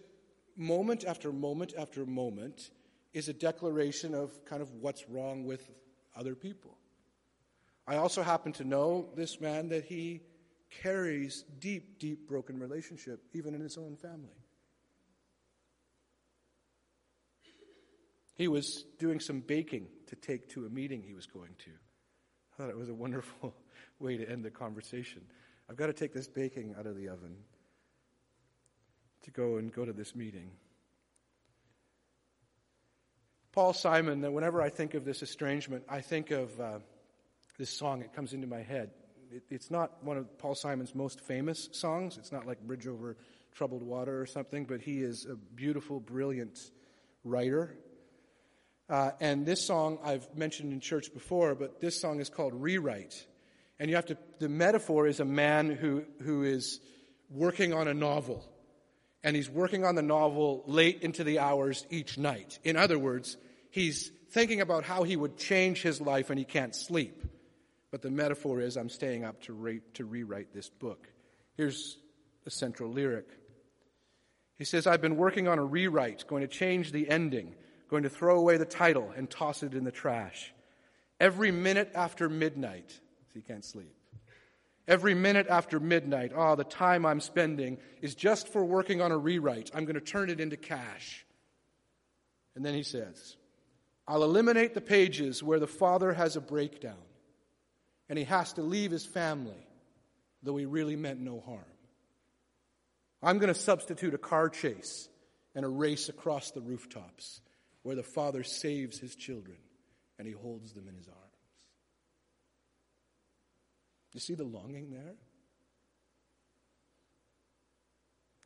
moment 0.58 1.05
after 1.05 1.31
moment 1.31 1.74
after 1.77 2.05
moment 2.05 2.72
is 3.13 3.29
a 3.29 3.34
declaration 3.34 4.13
of 4.13 4.43
kind 4.46 4.62
of 4.62 4.74
what's 4.75 5.08
wrong 5.10 5.46
with 5.46 5.69
other 6.15 6.36
people. 6.36 6.77
I 7.89 7.98
also 7.98 8.22
happen 8.22 8.51
to 8.53 8.63
know 8.63 9.10
this 9.15 9.41
man 9.41 9.69
that 9.69 9.84
he 9.84 10.22
carries 10.84 11.43
deep, 11.60 11.98
deep 11.98 12.27
broken 12.27 12.60
relationship, 12.60 13.19
even 13.34 13.55
in 13.55 13.62
his 13.62 13.79
own 13.79 13.96
family. 13.96 14.38
He 18.36 18.48
was 18.48 18.86
doing 19.00 19.19
some 19.19 19.39
baking 19.39 19.88
to 20.05 20.15
take 20.15 20.50
to 20.50 20.67
a 20.67 20.69
meeting 20.69 21.01
he 21.01 21.15
was 21.15 21.25
going 21.25 21.55
to. 21.65 21.72
I 21.72 22.58
thought 22.58 22.69
it 22.69 22.77
was 22.77 22.89
a 22.89 22.93
wonderful 22.93 23.55
way 24.00 24.17
to 24.17 24.29
end 24.29 24.46
the 24.46 24.51
conversation. 24.51 25.24
I've 25.67 25.75
got 25.75 25.88
to 25.88 25.93
take 25.93 26.13
this 26.13 26.27
baking 26.27 26.75
out 26.77 26.86
of 26.86 26.96
the 26.96 27.10
oven 27.10 27.38
to 29.24 29.31
go 29.31 29.58
and 29.58 29.74
go 29.74 29.84
to 29.84 29.93
this 29.93 30.15
meeting. 30.15 30.51
Paul 33.51 33.74
Simon, 33.74 34.31
whenever 34.31 34.62
I 34.62 34.69
think 34.69 34.93
of 34.93 35.05
this 35.05 35.24
estrangement, 35.24 35.86
I 35.89 36.01
think 36.01 36.29
of 36.29 36.60
uh, 36.60 36.79
this 37.60 37.70
song. 37.70 38.01
It 38.01 38.13
comes 38.13 38.34
into 38.34 38.48
my 38.48 38.63
head. 38.63 38.89
It, 39.32 39.44
it's 39.50 39.70
not 39.70 40.01
one 40.01 40.18
of 40.18 40.38
Paul 40.39 40.56
Simon's 40.56 40.96
most 40.96 41.20
famous 41.20 41.68
songs. 41.74 42.18
It's 42.18 42.32
not 42.32 42.48
like 42.48 42.60
Bridge 42.62 42.88
Over 42.88 43.18
Troubled 43.54 43.84
Water 43.84 44.20
or 44.20 44.25
something, 44.25 44.63
but 44.63 44.80
he 44.82 45.04
is 45.04 45.28
a 45.30 45.36
beautiful, 45.36 46.00
brilliant 46.00 46.58
writer. 47.25 47.78
Uh, 48.89 49.12
and 49.20 49.46
this 49.46 49.63
song 49.63 50.00
I've 50.04 50.34
mentioned 50.36 50.72
in 50.72 50.80
church 50.80 51.13
before, 51.13 51.54
but 51.54 51.82
this 51.82 52.00
song 52.00 52.22
is 52.22 52.30
called 52.30 52.54
Rewrite. 52.56 53.28
And 53.78 53.89
you 53.89 53.98
have 53.98 54.06
to, 54.06 54.18
the 54.39 54.50
metaphor 54.50 55.06
is 55.06 55.20
a 55.20 55.25
man 55.25 55.70
who, 55.70 56.06
who 56.24 56.44
is 56.44 56.80
working 57.30 57.74
on 57.74 57.89
a 57.89 57.94
novel. 57.94 58.50
And 59.22 59.36
he's 59.36 59.50
working 59.50 59.84
on 59.84 59.96
the 59.96 60.01
novel 60.01 60.63
late 60.66 61.01
into 61.01 61.25
the 61.25 61.39
hours 61.39 61.86
each 61.89 62.18
night. 62.18 62.58
In 62.63 62.78
other 62.78 62.98
words, 62.98 63.36
he's 63.70 64.12
thinking 64.32 64.62
about 64.62 64.86
how 64.86 65.04
he 65.04 65.18
would 65.18 65.38
change 65.38 65.82
his 65.82 66.00
life 66.00 66.30
and 66.30 66.39
he 66.39 66.46
can't 66.46 66.74
sleep. 66.74 67.22
But 67.91 68.01
the 68.01 68.12
metaphor 68.12 68.62
is 68.62 68.77
I'm 68.77 68.89
staying 68.89 69.24
up 69.24 69.41
to, 69.43 69.53
re- 69.53 69.81
to 69.96 70.05
rewrite 70.05 70.53
this 70.53 70.69
book. 70.69 71.08
Here's 71.58 71.98
the 72.43 72.51
central 72.51 72.91
lyric. 72.91 73.27
He 74.58 74.65
says, 74.65 74.86
I've 74.86 75.01
been 75.01 75.17
working 75.17 75.48
on 75.48 75.58
a 75.58 75.63
rewrite, 75.63 76.27
going 76.27 76.41
to 76.41 76.48
change 76.48 76.91
the 76.91 77.10
ending, 77.10 77.55
going 77.89 78.03
to 78.03 78.10
throw 78.10 78.38
away 78.38 78.58
the 78.58 78.65
title 78.65 79.12
and 79.15 79.29
toss 79.29 79.63
it 79.63 79.74
in 79.74 79.84
the 79.84 79.91
trash. 79.91 80.53
Every 81.19 81.51
minute 81.51 81.91
after 81.96 82.29
midnight, 82.29 82.91
so 82.91 83.34
he 83.34 83.41
can't 83.41 83.65
sleep. 83.65 83.93
Every 84.88 85.13
minute 85.13 85.48
after 85.50 85.79
midnight, 85.79 86.31
ah, 86.36 86.51
oh, 86.51 86.55
the 86.55 86.63
time 86.63 87.05
I'm 87.05 87.19
spending 87.19 87.77
is 88.01 88.15
just 88.15 88.48
for 88.48 88.63
working 88.63 89.01
on 89.01 89.12
a 89.12 89.17
rewrite. 89.17 89.72
I'm 89.74 89.86
going 89.86 89.96
to 89.96 90.01
turn 90.01 90.29
it 90.29 90.39
into 90.39 90.58
cash. 90.58 91.25
And 92.55 92.65
then 92.65 92.74
he 92.74 92.84
says, 92.84 93.38
I'll 94.08 94.24
eliminate 94.24 94.74
the 94.74 94.81
pages 94.81 95.43
where 95.43 95.60
the 95.60 95.67
father 95.67 96.13
has 96.13 96.36
a 96.36 96.41
breakdown 96.41 96.98
and 98.10 98.18
he 98.18 98.25
has 98.25 98.54
to 98.54 98.62
leave 98.62 98.92
his 98.92 99.06
family, 99.06 99.68
though 100.44 100.58
he 100.58 100.66
really 100.66 100.96
meant 100.96 101.20
no 101.20 101.39
harm. 101.39 101.63
I'm 103.22 103.38
going 103.38 103.54
to 103.54 103.60
substitute 103.60 104.13
a 104.13 104.18
car 104.18 104.50
chase 104.50 105.08
and 105.56 105.63
a 105.63 105.70
race 105.70 106.10
across 106.10 106.51
the 106.51 106.62
rooftops 106.62 107.42
where 107.84 107.96
the 107.96 108.04
father 108.04 108.44
saves 108.44 108.98
his 108.98 109.16
children 109.16 109.58
and 110.18 110.28
he 110.28 110.34
holds 110.34 110.74
them 110.74 110.88
in 110.88 110.96
his 110.96 111.08
arms. 111.08 111.20
You 114.13 114.20
see 114.20 114.36
the 114.36 114.44
longing 114.44 114.92
there? 114.92 115.16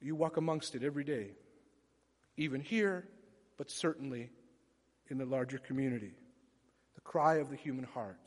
You 0.01 0.15
walk 0.15 0.36
amongst 0.36 0.75
it 0.75 0.84
every 0.84 1.05
day, 1.05 1.32
even 2.36 2.60
here, 2.60 3.08
but 3.58 3.72
certainly 3.72 4.29
in 5.10 5.17
the 5.17 5.25
larger 5.25 5.58
community. 5.58 6.12
The 6.96 7.01
cry 7.01 7.36
of 7.36 7.50
the 7.50 7.55
human 7.55 7.86
heart. 7.86 8.20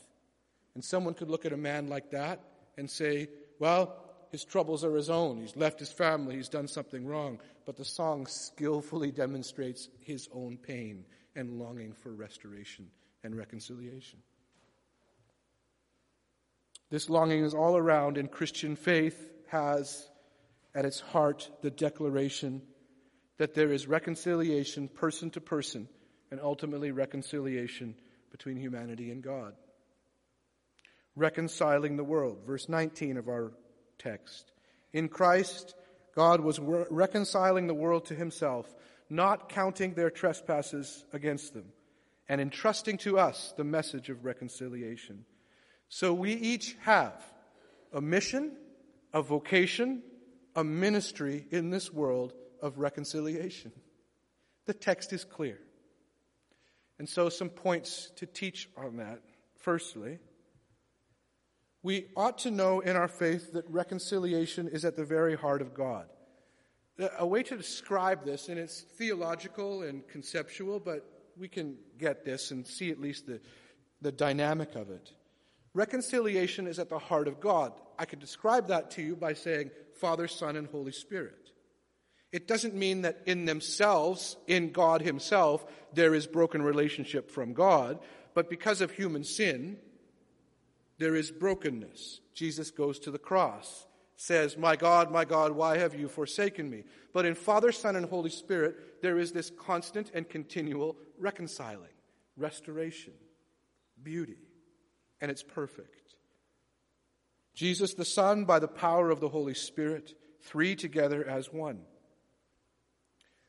And 0.77 0.85
someone 0.85 1.15
could 1.15 1.31
look 1.31 1.47
at 1.47 1.55
a 1.55 1.57
man 1.57 1.89
like 1.89 2.11
that 2.11 2.39
and 2.77 2.89
say, 2.89 3.29
well, 3.59 3.97
his 4.31 4.45
troubles 4.45 4.85
are 4.85 4.95
his 4.95 5.09
own. 5.09 5.41
He's 5.41 5.57
left 5.57 5.81
his 5.81 5.91
family. 5.91 6.37
He's 6.37 6.51
done 6.51 6.69
something 6.69 7.07
wrong. 7.07 7.41
But 7.65 7.79
the 7.79 7.85
song 7.87 8.27
skillfully 8.27 9.11
demonstrates 9.11 9.89
his 10.01 10.29
own 10.35 10.59
pain 10.59 11.07
and 11.35 11.59
longing 11.59 11.95
for 11.95 12.13
restoration 12.13 12.91
and 13.25 13.35
reconciliation. 13.35 14.19
This 16.91 17.09
longing 17.09 17.43
is 17.43 17.55
all 17.55 17.79
around, 17.79 18.19
and 18.19 18.31
Christian 18.31 18.77
faith 18.77 19.31
has 19.49 20.11
at 20.75 20.85
its 20.85 21.01
heart 21.01 21.49
the 21.63 21.71
declaration 21.71 22.61
that 23.39 23.55
there 23.55 23.73
is 23.73 23.87
reconciliation 23.87 24.89
person 24.89 25.31
to 25.31 25.41
person 25.41 25.89
and 26.31 26.39
ultimately 26.39 26.91
reconciliation 26.91 27.95
between 28.31 28.59
humanity 28.59 29.11
and 29.11 29.23
God 29.23 29.55
reconciling 31.17 31.97
the 31.97 32.05
world. 32.05 32.39
Verse 32.47 32.69
19 32.69 33.17
of 33.17 33.29
our 33.29 33.53
text. 33.99 34.53
In 34.93 35.09
Christ, 35.09 35.75
God 36.15 36.41
was 36.41 36.61
re- 36.61 36.85
reconciling 36.91 37.67
the 37.67 37.75
world 37.75 38.07
to 38.07 38.15
himself, 38.15 38.73
not 39.11 39.49
counting 39.49 39.95
their 39.95 40.11
trespasses 40.11 41.05
against 41.13 41.55
them, 41.55 41.73
and 42.29 42.41
entrusting 42.41 42.99
to 42.99 43.19
us 43.19 43.53
the 43.57 43.65
message 43.65 44.09
of 44.09 44.25
reconciliation. 44.25 45.25
So 45.89 46.13
we 46.13 46.33
each 46.33 46.77
have 46.83 47.23
a 47.93 48.01
mission, 48.01 48.57
a 49.13 49.23
vocation, 49.23 50.03
a 50.55 50.65
ministry 50.65 51.47
in 51.51 51.71
this 51.71 51.93
world 51.93 52.33
of 52.61 52.79
reconciliation. 52.79 53.73
The 54.67 54.75
text 54.75 55.13
is 55.13 55.25
clear. 55.25 55.59
And 56.99 57.09
so, 57.09 57.29
some 57.29 57.51
points 57.51 58.11
to 58.17 58.27
teach 58.27 58.71
on 58.77 58.97
that. 58.97 59.21
Firstly, 59.59 60.19
we 61.83 62.07
ought 62.17 62.39
to 62.39 62.51
know 62.51 62.81
in 62.81 62.97
our 62.97 63.09
faith 63.09 63.53
that 63.53 63.69
reconciliation 63.71 64.69
is 64.69 64.85
at 64.85 64.97
the 64.97 65.05
very 65.05 65.37
heart 65.37 65.63
of 65.63 65.75
God. 65.75 66.07
A 67.19 67.27
way 67.27 67.43
to 67.43 67.57
describe 67.57 68.25
this, 68.25 68.49
and 68.49 68.59
it's 68.59 68.81
theological 68.81 69.83
and 69.83 70.07
conceptual, 70.09 70.81
but 70.81 71.09
we 71.37 71.49
can 71.49 71.77
get 71.99 72.25
this 72.25 72.51
and 72.51 72.67
see 72.67 72.91
at 72.91 73.01
least 73.01 73.27
the, 73.27 73.41
the 74.01 74.13
dynamic 74.13 74.75
of 74.75 74.91
it. 74.91 75.13
Reconciliation 75.75 76.67
is 76.67 76.79
at 76.79 76.89
the 76.89 76.99
heart 76.99 77.29
of 77.29 77.39
God. 77.39 77.73
I 77.99 78.07
could 78.07 78.21
describe 78.21 78.69
that 78.69 78.91
to 78.93 79.03
you 79.03 79.15
by 79.15 79.35
saying 79.35 79.71
Father, 80.01 80.27
Son, 80.27 80.57
and 80.57 80.67
Holy 80.67 80.93
Spirit. 80.93 81.51
It 82.33 82.49
doesn't 82.49 82.75
mean 82.75 83.03
that 83.03 83.21
in 83.27 83.45
themselves, 83.45 84.37
in 84.47 84.73
God 84.73 85.03
Himself, 85.03 85.65
there 85.93 86.15
is 86.15 86.27
broken 86.27 86.63
relationship 86.63 87.31
from 87.31 87.53
God, 87.53 87.99
but 88.35 88.51
because 88.51 88.81
of 88.81 88.91
human 88.91 89.25
sin, 89.25 89.79
there 90.99 91.15
is 91.15 91.31
brokenness. 91.31 92.21
Jesus 92.35 92.71
goes 92.71 92.99
to 93.01 93.11
the 93.11 93.19
cross 93.19 93.87
says, 94.17 94.57
My 94.57 94.77
God, 94.77 95.11
my 95.11 95.25
God, 95.25 95.53
why 95.53 95.79
have 95.79 95.95
you 95.95 96.09
forsaken 96.09 96.69
me? 96.69 96.85
But 97.13 97.27
in 97.27 97.35
Father, 97.35 97.71
Son, 97.71 97.97
and 97.97 98.07
Holy 98.07 98.31
Spirit, 98.31 99.03
there 99.03 99.19
is 99.19 99.33
this 99.33 99.51
constant 99.51 100.11
and 100.15 100.29
continual 100.29 100.97
reconciling, 101.19 101.95
restoration, 102.37 103.13
beauty, 104.03 104.39
and 105.21 105.31
it's 105.31 105.43
perfect. 105.43 106.15
Jesus 107.55 107.95
the 107.95 108.05
Son, 108.05 108.45
by 108.45 108.59
the 108.59 108.69
power 108.69 109.11
of 109.11 109.21
the 109.21 109.29
Holy 109.29 109.55
Spirit, 109.55 110.15
three 110.43 110.75
together 110.75 111.27
as 111.27 111.53
one. 111.53 111.81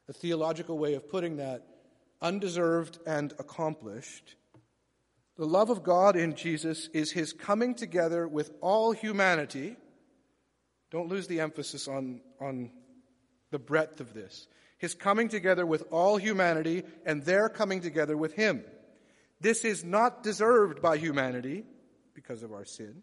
A 0.10 0.14
theological 0.14 0.78
way 0.78 0.94
of 0.94 1.10
putting 1.10 1.38
that, 1.38 1.66
undeserved 2.22 3.00
and 3.06 3.34
accomplished. 3.40 4.36
The 5.38 5.46
love 5.46 5.70
of 5.70 5.84
God 5.84 6.16
in 6.16 6.36
Jesus 6.36 6.90
is 6.94 7.12
his 7.12 7.32
coming 7.32 7.76
together 7.76 8.28
with 8.28 8.52
all 8.62 8.92
humanity 8.92 9.78
don't 10.90 11.10
lose 11.10 11.28
the 11.28 11.42
emphasis 11.42 11.88
on, 11.88 12.22
on 12.40 12.72
the 13.52 13.60
breadth 13.60 14.00
of 14.00 14.14
this. 14.14 14.48
His 14.78 14.94
coming 14.94 15.28
together 15.28 15.66
with 15.66 15.84
all 15.92 16.18
humanity 16.18 16.84
and 17.06 17.24
their 17.24 17.50
coming 17.50 17.82
together 17.82 18.16
with 18.16 18.34
Him. 18.34 18.64
This 19.42 19.66
is 19.66 19.84
not 19.84 20.24
deserved 20.24 20.82
by 20.82 20.98
humanity 20.98 21.66
because 22.14 22.44
of 22.44 22.54
our 22.54 22.66
sin, 22.66 23.02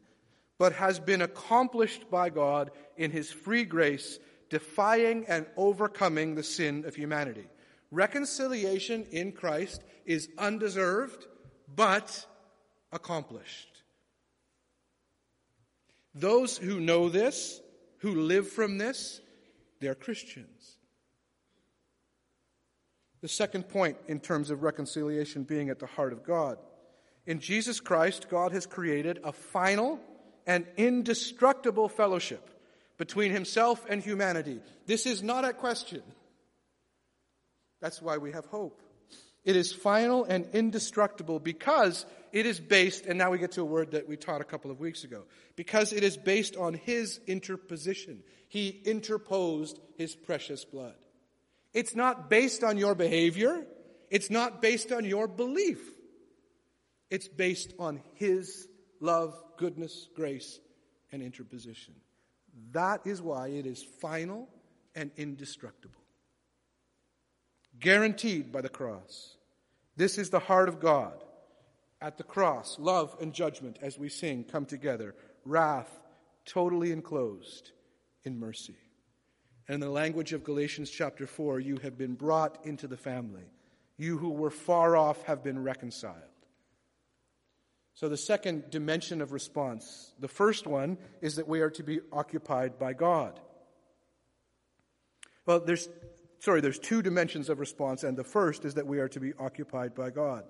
but 0.59 0.73
has 0.73 0.99
been 0.99 1.23
accomplished 1.23 2.11
by 2.11 2.31
God 2.31 2.71
in 2.97 3.11
His 3.11 3.31
free 3.31 3.65
grace, 3.65 4.19
defying 4.51 5.27
and 5.27 5.47
overcoming 5.57 6.35
the 6.35 6.43
sin 6.43 6.85
of 6.87 6.95
humanity. 6.95 7.47
Reconciliation 7.91 9.05
in 9.11 9.33
Christ 9.33 9.83
is 10.07 10.29
undeserved, 10.39 11.27
but 11.75 12.27
accomplished. 12.93 13.83
Those 16.15 16.57
who 16.57 16.81
know 16.81 17.09
this 17.09 17.61
who 18.05 18.15
live 18.21 18.47
from 18.51 18.77
this, 18.77 19.23
they're 19.81 19.95
Christians. 19.95 20.77
The 23.23 23.29
second 23.29 23.67
point 23.71 23.97
in 24.07 24.21
terms 24.21 24.51
of 24.51 24.63
reconciliation 24.63 25.45
being 25.45 25.71
at 25.71 25.79
the 25.79 25.87
heart 25.87 26.13
of 26.13 26.23
God. 26.23 26.59
In 27.25 27.41
Jesus 27.41 27.81
Christ, 27.81 28.29
God 28.29 28.53
has 28.53 28.67
created 28.67 29.21
a 29.25 29.33
final 29.33 29.99
and 30.47 30.67
indestructible 30.77 31.89
fellowship 31.89 32.51
between 32.99 33.33
himself 33.33 33.87
and 33.89 34.03
humanity. 34.03 34.61
This 34.85 35.07
is 35.07 35.23
not 35.23 35.47
a 35.47 35.55
question. 35.55 36.03
That's 37.81 38.03
why 38.03 38.19
we 38.19 38.33
have 38.33 38.45
hope. 38.45 38.83
It 39.45 39.57
is 39.57 39.73
final 39.73 40.25
and 40.25 40.47
indestructible 40.55 41.39
because 41.39 42.07
it 42.33 42.47
is 42.47 42.59
based, 42.59 43.07
and 43.07 43.19
now 43.19 43.31
we 43.31 43.39
get 43.39 43.53
to 43.53 43.61
a 43.61 43.67
word 43.67 43.93
that 43.93 44.09
we 44.09 44.17
taught 44.17 44.41
a 44.41 44.45
couple 44.45 44.71
of 44.71 44.81
weeks 44.81 45.05
ago, 45.05 45.25
because 45.55 45.93
it 45.93 46.03
is 46.03 46.17
based 46.17 46.57
on 46.57 46.75
His 46.75 47.21
interposition. 47.27 48.23
He 48.49 48.69
interposed 48.85 49.79
His 49.97 50.17
precious 50.17 50.65
blood. 50.65 50.95
It's 51.73 51.95
not 51.95 52.31
based 52.31 52.65
on 52.65 52.79
your 52.79 52.95
behavior. 52.95 53.67
It's 54.11 54.31
not 54.31 54.63
based 54.63 54.93
on 54.93 55.05
your 55.05 55.29
belief. 55.29 55.81
It's 57.11 57.29
based 57.29 57.75
on 57.79 58.01
His 58.15 58.67
love, 59.01 59.39
goodness, 59.59 60.09
grace, 60.17 60.59
and 61.13 61.23
interposition. 61.23 61.95
That 62.73 63.07
is 63.07 63.21
why 63.21 63.49
it 63.49 63.67
is 63.67 63.85
final 64.01 64.49
and 64.95 65.11
indestructible 65.17 66.04
guaranteed 67.81 68.53
by 68.53 68.61
the 68.61 68.69
cross. 68.69 69.37
This 69.97 70.19
is 70.19 70.31
the 70.31 70.39
heart 70.39 70.69
of 70.69 70.81
God. 70.81 71.23
At 72.01 72.19
the 72.19 72.25
cross, 72.25 72.77
love 72.79 73.17
and 73.21 73.33
judgment, 73.33 73.79
as 73.81 73.99
we 73.99 74.09
sing, 74.09 74.45
come 74.45 74.67
together. 74.67 75.15
Wrath, 75.45 75.89
totally 76.45 76.93
enclosed 76.93 77.71
in 78.25 78.39
mercy. 78.39 78.77
And 79.67 79.77
in 79.77 79.81
the 79.81 79.89
language 79.89 80.33
of 80.33 80.45
Galatians 80.45 80.91
chapter 80.91 81.27
4, 81.27 81.61
you 81.61 81.79
have 81.79 81.97
been 81.97 82.15
brought 82.15 82.67
into 82.67 82.87
the 82.87 82.97
family. 82.97 83.45
You 83.97 84.19
who 84.19 84.31
were 84.31 84.51
far 84.51 84.97
off 84.97 85.23
have 85.25 85.43
been 85.43 85.63
reconciled. 85.63 86.19
So, 87.95 88.09
the 88.09 88.17
second 88.17 88.71
dimension 88.71 89.23
of 89.23 89.33
response, 89.33 90.13
the 90.19 90.29
first 90.29 90.67
one 90.67 90.99
is 91.23 91.37
that 91.37 91.47
we 91.47 91.61
are 91.61 91.71
to 91.71 91.85
be 91.85 92.01
occupied 92.13 92.77
by 92.77 92.93
God. 92.93 93.39
Well, 95.47 95.61
there's 95.61 95.89
sorry, 96.45 96.61
there's 96.61 96.79
two 96.79 97.01
dimensions 97.01 97.49
of 97.49 97.59
response, 97.59 98.05
and 98.05 98.19
the 98.19 98.23
first 98.23 98.67
is 98.67 98.75
that 98.75 98.87
we 98.87 98.99
are 98.99 99.09
to 99.09 99.19
be 99.19 99.33
occupied 99.39 99.95
by 99.95 100.11
God. 100.11 100.45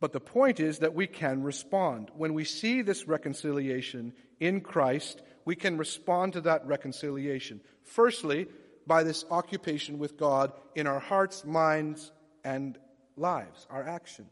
But 0.00 0.12
the 0.12 0.20
point 0.20 0.58
is 0.58 0.80
that 0.80 0.94
we 0.94 1.06
can 1.06 1.44
respond. 1.44 2.10
When 2.16 2.34
we 2.34 2.44
see 2.44 2.82
this 2.82 3.06
reconciliation 3.06 4.12
in 4.40 4.60
Christ, 4.60 5.22
we 5.44 5.54
can 5.54 5.78
respond 5.78 6.32
to 6.32 6.40
that 6.42 6.66
reconciliation. 6.66 7.60
Firstly, 7.84 8.48
by 8.84 9.04
this 9.04 9.24
occupation 9.30 9.98
with 9.98 10.16
God 10.16 10.52
in 10.74 10.88
our 10.88 11.00
hearts, 11.00 11.44
minds, 11.44 12.10
and 12.44 12.76
lives, 13.16 13.66
our 13.70 13.86
action. 13.86 14.26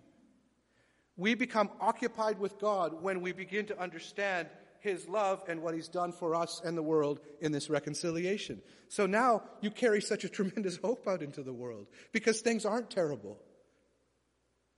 We 1.16 1.34
become 1.34 1.70
occupied 1.80 2.40
with 2.40 2.58
God 2.58 3.00
when 3.00 3.20
we 3.20 3.30
begin 3.32 3.66
to 3.66 3.80
understand 3.80 4.48
his 4.84 5.08
love 5.08 5.42
and 5.48 5.62
what 5.62 5.74
he's 5.74 5.88
done 5.88 6.12
for 6.12 6.34
us 6.34 6.60
and 6.62 6.76
the 6.76 6.82
world 6.82 7.18
in 7.40 7.52
this 7.52 7.70
reconciliation. 7.70 8.60
So 8.88 9.06
now 9.06 9.42
you 9.62 9.70
carry 9.70 10.00
such 10.00 10.24
a 10.24 10.28
tremendous 10.38 10.76
hope 10.76 11.08
out 11.08 11.22
into 11.22 11.42
the 11.42 11.52
world 11.52 11.86
because 12.12 12.40
things 12.40 12.64
aren't 12.66 12.90
terrible. 12.90 13.38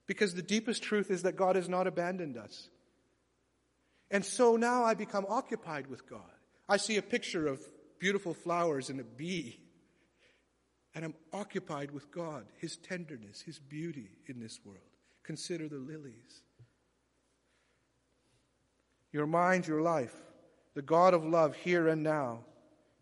Because 0.06 0.34
the 0.34 0.42
deepest 0.42 0.84
truth 0.84 1.10
is 1.10 1.22
that 1.22 1.36
God 1.36 1.56
has 1.56 1.68
not 1.68 1.88
abandoned 1.88 2.36
us. 2.36 2.68
And 4.08 4.24
so 4.24 4.54
now 4.54 4.84
I 4.84 4.94
become 4.94 5.26
occupied 5.28 5.88
with 5.88 6.08
God. 6.08 6.20
I 6.68 6.76
see 6.76 6.96
a 6.96 7.02
picture 7.02 7.48
of 7.48 7.60
beautiful 7.98 8.32
flowers 8.32 8.88
and 8.88 9.00
a 9.00 9.04
bee. 9.04 9.58
And 10.94 11.04
I'm 11.04 11.14
occupied 11.32 11.90
with 11.90 12.12
God, 12.12 12.46
His 12.58 12.76
tenderness, 12.76 13.40
His 13.40 13.58
beauty 13.58 14.10
in 14.26 14.38
this 14.38 14.60
world. 14.64 14.78
Consider 15.24 15.68
the 15.68 15.78
lilies 15.78 16.42
your 19.16 19.26
mind, 19.26 19.66
your 19.66 19.80
life. 19.80 20.14
The 20.74 20.82
God 20.82 21.14
of 21.14 21.24
love 21.24 21.56
here 21.56 21.88
and 21.88 22.02
now. 22.02 22.40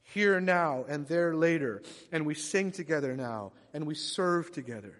Here 0.05 0.41
now 0.41 0.85
and 0.89 1.09
there 1.09 1.35
later. 1.35 1.83
And 2.13 2.25
we 2.25 2.35
sing 2.35 2.71
together 2.71 3.17
now 3.17 3.51
and 3.75 3.85
we 3.85 3.97
serve 3.97 4.53
together. 4.53 4.95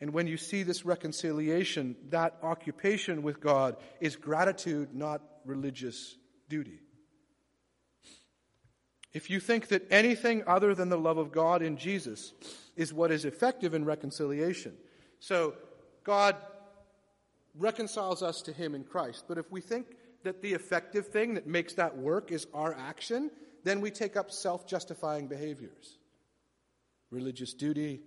And 0.00 0.12
when 0.12 0.26
you 0.26 0.36
see 0.36 0.64
this 0.64 0.84
reconciliation, 0.84 1.94
that 2.10 2.36
occupation 2.42 3.22
with 3.22 3.40
God 3.40 3.76
is 4.00 4.16
gratitude, 4.16 4.94
not 4.94 5.22
religious 5.44 6.16
duty. 6.48 6.80
If 9.12 9.30
you 9.30 9.38
think 9.38 9.68
that 9.68 9.86
anything 9.92 10.42
other 10.48 10.74
than 10.74 10.88
the 10.88 10.98
love 10.98 11.18
of 11.18 11.30
God 11.30 11.62
in 11.62 11.76
Jesus 11.76 12.32
is 12.74 12.92
what 12.92 13.12
is 13.12 13.24
effective 13.24 13.72
in 13.72 13.84
reconciliation, 13.84 14.74
so 15.20 15.54
God 16.02 16.34
reconciles 17.58 18.22
us 18.22 18.42
to 18.42 18.52
Him 18.52 18.74
in 18.74 18.84
Christ. 18.84 19.24
But 19.28 19.38
if 19.38 19.50
we 19.50 19.60
think 19.60 19.86
that 20.24 20.42
the 20.42 20.52
effective 20.52 21.08
thing 21.08 21.34
that 21.34 21.46
makes 21.46 21.74
that 21.74 21.96
work 21.96 22.32
is 22.32 22.46
our 22.54 22.74
action, 22.74 23.30
then 23.62 23.80
we 23.80 23.90
take 23.90 24.16
up 24.16 24.30
self 24.30 24.66
justifying 24.66 25.28
behaviors. 25.28 25.98
Religious 27.10 27.52
duty, 27.52 28.00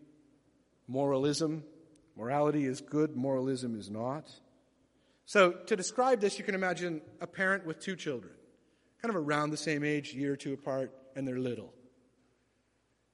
moralism. 0.88 1.64
Morality 2.16 2.66
is 2.66 2.82
good, 2.82 3.16
moralism 3.16 3.80
is 3.80 3.92
not. 3.92 4.28
So, 5.26 5.52
to 5.52 5.76
describe 5.76 6.20
this, 6.20 6.40
you 6.40 6.46
can 6.46 6.56
imagine 6.56 7.02
a 7.22 7.28
parent 7.28 7.66
with 7.66 7.80
two 7.80 7.96
children, 7.96 8.34
kind 9.02 9.16
of 9.16 9.22
around 9.22 9.52
the 9.52 9.58
same 9.58 9.84
age, 9.84 10.14
year 10.14 10.34
or 10.34 10.36
two 10.36 10.54
apart, 10.54 10.92
and 11.16 11.28
they're 11.28 11.38
little. 11.38 11.74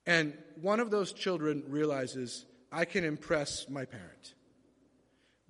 And 0.05 0.37
one 0.61 0.79
of 0.79 0.89
those 0.91 1.11
children 1.11 1.63
realizes, 1.67 2.45
I 2.71 2.85
can 2.85 3.03
impress 3.03 3.67
my 3.67 3.83
parent. 3.83 4.35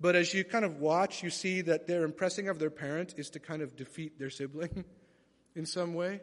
But 0.00 0.16
as 0.16 0.34
you 0.34 0.44
kind 0.44 0.64
of 0.64 0.80
watch, 0.80 1.22
you 1.22 1.30
see 1.30 1.60
that 1.62 1.86
their 1.86 2.04
impressing 2.04 2.48
of 2.48 2.58
their 2.58 2.70
parent 2.70 3.14
is 3.16 3.30
to 3.30 3.38
kind 3.38 3.62
of 3.62 3.76
defeat 3.76 4.18
their 4.18 4.30
sibling 4.30 4.84
in 5.54 5.66
some 5.66 5.94
way. 5.94 6.20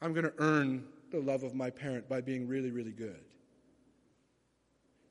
I'm 0.00 0.12
going 0.12 0.24
to 0.24 0.34
earn 0.38 0.84
the 1.10 1.20
love 1.20 1.44
of 1.44 1.54
my 1.54 1.70
parent 1.70 2.08
by 2.08 2.20
being 2.20 2.48
really, 2.48 2.70
really 2.70 2.92
good. 2.92 3.20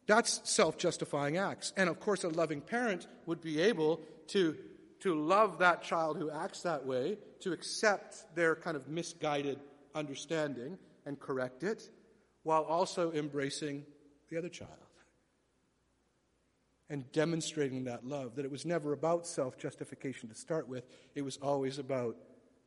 That's 0.08 0.42
self 0.44 0.78
justifying 0.78 1.38
acts. 1.38 1.72
And 1.78 1.88
of 1.88 2.00
course, 2.00 2.24
a 2.24 2.30
loving 2.30 2.60
parent 2.60 3.08
would 3.26 3.40
be 3.40 3.62
able 3.62 4.02
to, 4.28 4.58
to 5.02 5.16
love 5.16 5.60
that 5.60 5.84
child 5.84 6.18
who 6.18 6.30
acts 6.30 6.64
that 6.64 6.86
way, 6.86 7.18
to 7.42 7.54
accept 7.54 8.36
their 8.36 8.56
kind 8.56 8.76
of 8.76 8.90
misguided 8.90 9.60
understanding 9.96 10.78
and 11.06 11.20
correct 11.20 11.64
it, 11.64 11.90
while 12.44 12.64
also 12.64 13.12
embracing 13.14 13.86
the 14.30 14.38
other 14.38 14.50
child 14.50 14.91
and 16.92 17.10
demonstrating 17.14 17.86
that 17.86 18.06
love, 18.06 18.36
that 18.36 18.44
it 18.44 18.52
was 18.52 18.66
never 18.66 18.92
about 18.92 19.26
self 19.26 19.58
justification 19.58 20.28
to 20.28 20.36
start 20.36 20.68
with, 20.68 20.86
it 21.16 21.22
was 21.22 21.38
always 21.38 21.80
about 21.80 22.18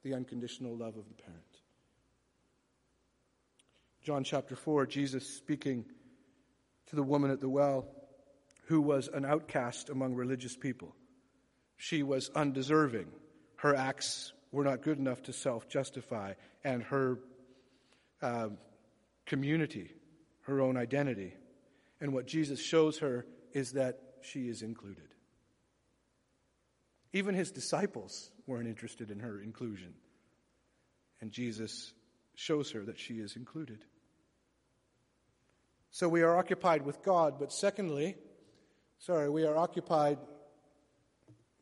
the 0.02 0.14
unconditional 0.14 0.74
love 0.74 0.96
of 0.96 1.06
the 1.08 1.22
parent. 1.22 1.42
John 4.02 4.24
chapter 4.24 4.56
4, 4.56 4.86
Jesus 4.86 5.28
speaking 5.28 5.84
to 6.86 6.96
the 6.96 7.02
woman 7.02 7.30
at 7.30 7.42
the 7.42 7.50
well 7.50 7.86
who 8.66 8.80
was 8.80 9.08
an 9.08 9.26
outcast 9.26 9.90
among 9.90 10.14
religious 10.14 10.56
people. 10.56 10.96
She 11.76 12.02
was 12.02 12.30
undeserving. 12.34 13.08
Her 13.56 13.74
acts 13.74 14.32
were 14.52 14.64
not 14.64 14.80
good 14.80 14.98
enough 14.98 15.22
to 15.24 15.34
self 15.34 15.68
justify, 15.68 16.32
and 16.64 16.82
her 16.84 17.18
uh, 18.22 18.48
community, 19.26 19.90
her 20.42 20.62
own 20.62 20.78
identity. 20.78 21.34
And 22.00 22.14
what 22.14 22.26
Jesus 22.26 22.62
shows 22.62 22.98
her 23.00 23.26
is 23.52 23.72
that 23.72 24.00
she 24.24 24.48
is 24.48 24.62
included. 24.62 25.14
Even 27.12 27.34
his 27.34 27.50
disciples 27.50 28.30
weren't 28.46 28.68
interested 28.68 29.10
in 29.10 29.20
her 29.20 29.40
inclusion. 29.40 29.94
And 31.20 31.30
Jesus 31.30 31.92
shows 32.34 32.72
her 32.72 32.82
that 32.84 32.98
she 32.98 33.14
is 33.14 33.36
included. 33.36 33.84
So 35.90 36.08
we 36.08 36.22
are 36.22 36.36
occupied 36.36 36.84
with 36.84 37.02
God, 37.02 37.38
but 37.38 37.52
secondly, 37.52 38.16
sorry, 38.98 39.30
we 39.30 39.44
are 39.44 39.56
occupied 39.56 40.18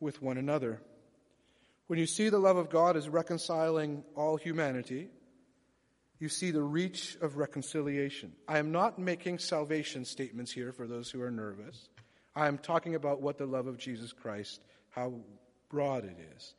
with 0.00 0.22
one 0.22 0.38
another. 0.38 0.80
When 1.86 1.98
you 1.98 2.06
see 2.06 2.30
the 2.30 2.38
love 2.38 2.56
of 2.56 2.70
God 2.70 2.96
as 2.96 3.08
reconciling 3.08 4.04
all 4.16 4.38
humanity, 4.38 5.10
you 6.18 6.30
see 6.30 6.50
the 6.50 6.62
reach 6.62 7.18
of 7.20 7.36
reconciliation. 7.36 8.32
I 8.48 8.58
am 8.58 8.72
not 8.72 8.98
making 8.98 9.38
salvation 9.38 10.06
statements 10.06 10.50
here 10.50 10.72
for 10.72 10.86
those 10.86 11.10
who 11.10 11.20
are 11.20 11.30
nervous. 11.30 11.88
I 12.34 12.46
am 12.46 12.58
talking 12.58 12.94
about 12.94 13.20
what 13.20 13.38
the 13.38 13.46
love 13.46 13.66
of 13.66 13.78
Jesus 13.78 14.12
Christ, 14.12 14.62
how 14.90 15.14
broad 15.68 16.04
it 16.04 16.16
is. 16.36 16.54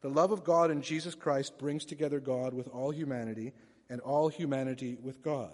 The 0.00 0.08
love 0.08 0.32
of 0.32 0.42
God 0.42 0.70
in 0.70 0.82
Jesus 0.82 1.14
Christ 1.14 1.58
brings 1.58 1.84
together 1.84 2.18
God 2.18 2.54
with 2.54 2.68
all 2.68 2.90
humanity 2.90 3.52
and 3.88 4.00
all 4.00 4.28
humanity 4.28 4.96
with 5.00 5.22
God. 5.22 5.52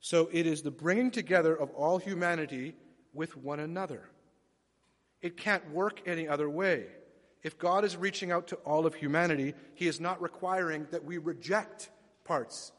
So 0.00 0.28
it 0.32 0.46
is 0.46 0.62
the 0.62 0.70
bringing 0.70 1.10
together 1.10 1.54
of 1.54 1.70
all 1.70 1.98
humanity 1.98 2.74
with 3.12 3.36
one 3.36 3.60
another. 3.60 4.10
It 5.22 5.36
can't 5.36 5.70
work 5.70 6.02
any 6.06 6.28
other 6.28 6.50
way. 6.50 6.86
If 7.42 7.58
God 7.58 7.84
is 7.84 7.96
reaching 7.96 8.32
out 8.32 8.48
to 8.48 8.56
all 8.56 8.86
of 8.86 8.94
humanity, 8.94 9.54
He 9.74 9.86
is 9.86 10.00
not 10.00 10.20
requiring 10.20 10.86
that 10.90 11.04
we 11.04 11.18
reject 11.18 11.90
parts 12.24 12.72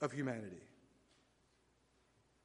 of 0.00 0.12
humanity. 0.12 0.67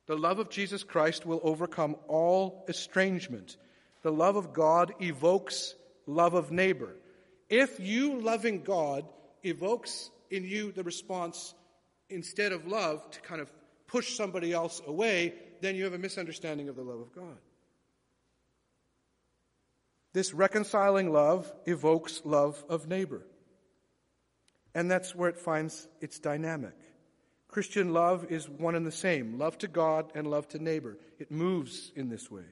The 0.07 0.17
love 0.17 0.39
of 0.39 0.49
Jesus 0.49 0.83
Christ 0.83 1.25
will 1.25 1.39
overcome 1.43 1.95
all 2.07 2.65
estrangement. 2.67 3.57
The 4.01 4.11
love 4.11 4.35
of 4.35 4.53
God 4.53 4.93
evokes 4.99 5.75
love 6.05 6.33
of 6.33 6.51
neighbor. 6.51 6.95
If 7.49 7.79
you 7.79 8.19
loving 8.19 8.63
God 8.63 9.05
evokes 9.43 10.09
in 10.29 10.43
you 10.43 10.71
the 10.71 10.83
response, 10.83 11.53
instead 12.09 12.51
of 12.51 12.67
love, 12.67 13.09
to 13.11 13.21
kind 13.21 13.41
of 13.41 13.51
push 13.87 14.15
somebody 14.15 14.51
else 14.51 14.81
away, 14.85 15.35
then 15.61 15.75
you 15.75 15.85
have 15.85 15.93
a 15.93 15.99
misunderstanding 15.99 16.67
of 16.67 16.75
the 16.75 16.81
love 16.81 16.99
of 16.99 17.13
God. 17.13 17.37
This 20.13 20.33
reconciling 20.33 21.11
love 21.11 21.51
evokes 21.65 22.21
love 22.23 22.63
of 22.69 22.87
neighbor. 22.87 23.25
And 24.75 24.89
that's 24.89 25.15
where 25.15 25.29
it 25.29 25.37
finds 25.37 25.87
its 26.01 26.19
dynamic. 26.19 26.75
Christian 27.53 27.93
love 27.93 28.31
is 28.31 28.49
one 28.49 28.73
and 28.73 28.83
the 28.83 28.91
same 28.91 29.37
love 29.37 29.59
to 29.59 29.67
God 29.67 30.11
and 30.15 30.25
love 30.25 30.47
to 30.49 30.59
neighbor. 30.59 30.97
It 31.19 31.29
moves 31.29 31.91
in 31.95 32.09
this 32.09 32.31
way. 32.31 32.45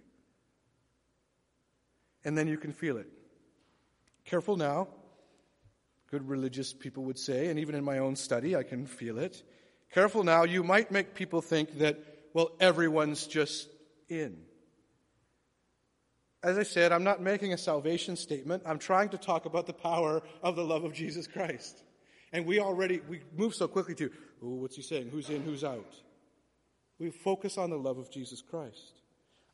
And 2.24 2.38
then 2.38 2.48
you 2.48 2.58
can 2.58 2.72
feel 2.72 2.98
it. 2.98 3.08
Careful 4.26 4.58
now. 4.58 4.90
Good 6.12 6.30
religious 6.30 6.72
people 6.72 7.06
would 7.06 7.18
say, 7.18 7.48
and 7.48 7.58
even 7.58 7.74
in 7.74 7.84
my 7.84 7.98
own 7.98 8.16
study, 8.16 8.56
I 8.56 8.62
can 8.62 8.86
feel 8.86 9.18
it. 9.18 9.42
Careful 9.92 10.24
now, 10.24 10.44
you 10.44 10.64
might 10.64 10.92
make 10.92 11.16
people 11.16 11.42
think 11.42 11.80
that, 11.80 11.98
well, 12.34 12.52
everyone's 12.60 13.26
just 13.26 13.70
in. 14.08 14.38
As 16.44 16.60
I 16.60 16.64
said, 16.64 16.92
I'm 16.92 17.04
not 17.04 17.22
making 17.22 17.54
a 17.54 17.58
salvation 17.58 18.16
statement. 18.16 18.64
I'm 18.68 18.78
trying 18.78 19.10
to 19.10 19.18
talk 19.18 19.46
about 19.46 19.66
the 19.66 19.74
power 19.74 20.22
of 20.44 20.56
the 20.56 20.64
love 20.64 20.84
of 20.84 20.94
Jesus 20.94 21.26
Christ. 21.26 21.82
And 22.34 22.46
we 22.46 22.60
already, 22.60 23.02
we 23.10 23.22
move 23.36 23.56
so 23.56 23.68
quickly 23.68 23.96
to, 23.96 24.12
oh, 24.44 24.56
what's 24.56 24.76
he 24.76 24.82
saying? 24.82 25.10
Who's 25.12 25.30
in, 25.30 25.44
who's 25.44 25.64
out? 25.64 25.94
We 27.00 27.10
focus 27.10 27.58
on 27.58 27.70
the 27.70 27.78
love 27.78 27.98
of 27.98 28.12
Jesus 28.12 28.42
Christ. 28.42 29.02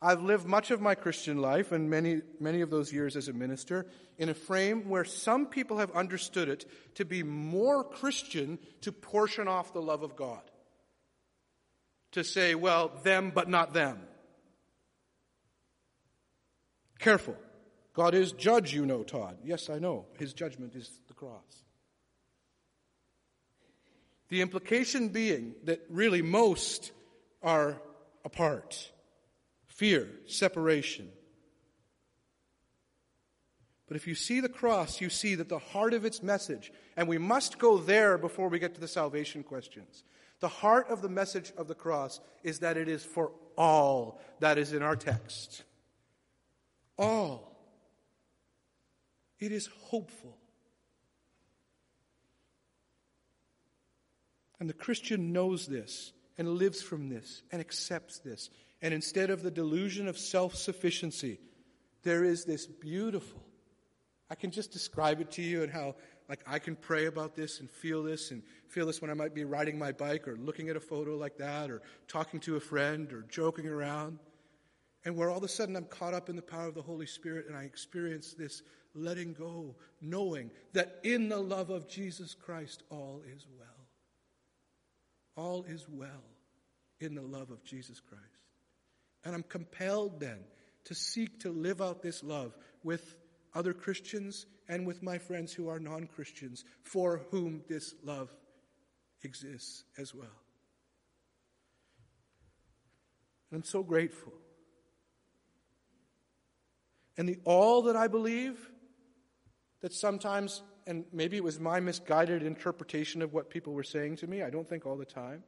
I've 0.01 0.21
lived 0.21 0.45
much 0.45 0.69
of 0.69 0.79
my 0.79 0.93
Christian 0.93 1.37
life 1.37 1.71
and 1.71 1.89
many, 1.89 2.21
many 2.39 2.61
of 2.61 2.69
those 2.69 2.93
years 2.93 3.15
as 3.15 3.29
a 3.29 3.33
minister 3.33 3.87
in 4.19 4.29
a 4.29 4.33
frame 4.33 4.89
where 4.89 5.05
some 5.05 5.47
people 5.47 5.79
have 5.79 5.91
understood 5.91 6.49
it 6.49 6.65
to 6.95 7.05
be 7.05 7.23
more 7.23 7.83
Christian 7.83 8.59
to 8.81 8.91
portion 8.91 9.47
off 9.47 9.73
the 9.73 9.81
love 9.81 10.03
of 10.03 10.15
God. 10.15 10.41
To 12.11 12.23
say, 12.23 12.53
well, 12.53 12.91
them 13.03 13.31
but 13.33 13.49
not 13.49 13.73
them. 13.73 13.99
Careful. 16.99 17.35
God 17.93 18.13
is 18.13 18.31
judge, 18.31 18.73
you 18.73 18.85
know, 18.85 19.03
Todd. 19.03 19.37
Yes, 19.43 19.69
I 19.69 19.79
know. 19.79 20.05
His 20.19 20.33
judgment 20.33 20.75
is 20.75 20.99
the 21.07 21.13
cross. 21.13 21.63
The 24.29 24.41
implication 24.41 25.09
being 25.09 25.55
that 25.63 25.81
really 25.89 26.21
most 26.21 26.91
are 27.41 27.81
apart 28.25 28.91
fear, 29.77 30.09
separation. 30.25 31.07
But 33.87 33.95
if 33.95 34.07
you 34.07 34.15
see 34.15 34.39
the 34.39 34.49
cross, 34.49 34.99
you 34.99 35.09
see 35.09 35.35
that 35.35 35.49
the 35.49 35.59
heart 35.59 35.93
of 35.93 36.03
its 36.03 36.23
message, 36.23 36.71
and 36.97 37.07
we 37.07 37.19
must 37.19 37.59
go 37.59 37.77
there 37.77 38.17
before 38.17 38.49
we 38.49 38.57
get 38.57 38.73
to 38.73 38.81
the 38.81 38.87
salvation 38.87 39.43
questions. 39.43 40.03
The 40.39 40.47
heart 40.47 40.89
of 40.89 41.03
the 41.03 41.09
message 41.09 41.53
of 41.57 41.67
the 41.67 41.75
cross 41.75 42.19
is 42.43 42.59
that 42.59 42.75
it 42.75 42.87
is 42.87 43.03
for 43.03 43.31
all 43.55 44.19
that 44.39 44.57
is 44.57 44.73
in 44.73 44.81
our 44.81 44.95
text. 44.95 45.63
All. 46.97 47.55
It 49.39 49.51
is 49.51 49.69
hopeful. 49.83 50.35
And 54.59 54.69
the 54.69 54.73
Christian 54.73 55.31
knows 55.31 55.67
this 55.67 56.13
and 56.37 56.49
lives 56.49 56.81
from 56.81 57.09
this 57.09 57.43
and 57.51 57.61
accepts 57.61 58.19
this 58.19 58.49
and 58.81 58.93
instead 58.93 59.29
of 59.29 59.41
the 59.41 59.51
delusion 59.51 60.07
of 60.07 60.17
self 60.17 60.55
sufficiency, 60.55 61.39
there 62.03 62.23
is 62.23 62.45
this 62.45 62.67
beautiful, 62.67 63.43
I 64.29 64.35
can 64.35 64.51
just 64.51 64.71
describe 64.71 65.19
it 65.19 65.31
to 65.31 65.41
you 65.41 65.63
and 65.63 65.71
how, 65.71 65.95
like, 66.29 66.41
I 66.45 66.59
can 66.59 66.75
pray 66.75 67.05
about 67.05 67.35
this 67.35 67.59
and 67.59 67.69
feel 67.69 68.03
this 68.03 68.31
and 68.31 68.43
feel 68.67 68.85
this 68.85 69.01
when 69.01 69.09
I 69.09 69.15
might 69.15 69.33
be 69.33 69.45
riding 69.45 69.79
my 69.79 69.91
bike 69.91 70.27
or 70.27 70.35
looking 70.37 70.69
at 70.69 70.75
a 70.75 70.81
photo 70.81 71.15
like 71.15 71.37
that 71.37 71.71
or 71.71 71.81
talking 72.07 72.39
to 72.41 72.55
a 72.55 72.59
friend 72.59 73.11
or 73.13 73.23
joking 73.29 73.67
around. 73.67 74.19
And 75.05 75.15
where 75.15 75.29
all 75.29 75.37
of 75.37 75.43
a 75.43 75.47
sudden 75.47 75.75
I'm 75.75 75.85
caught 75.85 76.13
up 76.13 76.29
in 76.29 76.35
the 76.35 76.41
power 76.41 76.67
of 76.67 76.75
the 76.75 76.81
Holy 76.81 77.05
Spirit 77.05 77.47
and 77.47 77.55
I 77.55 77.63
experience 77.63 78.33
this 78.33 78.61
letting 78.93 79.33
go, 79.33 79.75
knowing 80.01 80.51
that 80.73 80.99
in 81.03 81.29
the 81.29 81.39
love 81.39 81.69
of 81.69 81.87
Jesus 81.87 82.35
Christ 82.35 82.83
all 82.89 83.21
is 83.33 83.47
well. 83.57 83.76
All 85.37 85.63
is 85.63 85.85
well 85.87 86.23
in 86.99 87.15
the 87.15 87.21
love 87.21 87.51
of 87.51 87.63
Jesus 87.63 88.01
Christ. 88.01 88.23
And 89.23 89.33
I'm 89.33 89.43
compelled 89.43 90.19
then 90.19 90.39
to 90.85 90.95
seek 90.95 91.41
to 91.41 91.51
live 91.51 91.81
out 91.81 92.01
this 92.01 92.23
love 92.23 92.57
with 92.83 93.15
other 93.53 93.73
Christians 93.73 94.45
and 94.67 94.85
with 94.85 95.03
my 95.03 95.17
friends 95.17 95.53
who 95.53 95.69
are 95.69 95.79
non 95.79 96.07
Christians 96.07 96.65
for 96.83 97.21
whom 97.31 97.61
this 97.69 97.93
love 98.03 98.33
exists 99.23 99.83
as 99.97 100.13
well. 100.13 100.27
I'm 103.53 103.63
so 103.63 103.83
grateful. 103.83 104.33
And 107.17 107.27
the 107.27 107.39
all 107.45 107.83
that 107.83 107.95
I 107.95 108.07
believe, 108.07 108.69
that 109.81 109.93
sometimes, 109.93 110.61
and 110.87 111.05
maybe 111.11 111.37
it 111.37 111.43
was 111.43 111.59
my 111.59 111.79
misguided 111.79 112.43
interpretation 112.43 113.21
of 113.21 113.33
what 113.33 113.49
people 113.49 113.73
were 113.73 113.83
saying 113.83 114.17
to 114.17 114.27
me, 114.27 114.41
I 114.41 114.49
don't 114.49 114.67
think 114.67 114.85
all 114.85 114.95
the 114.95 115.05
time. 115.05 115.43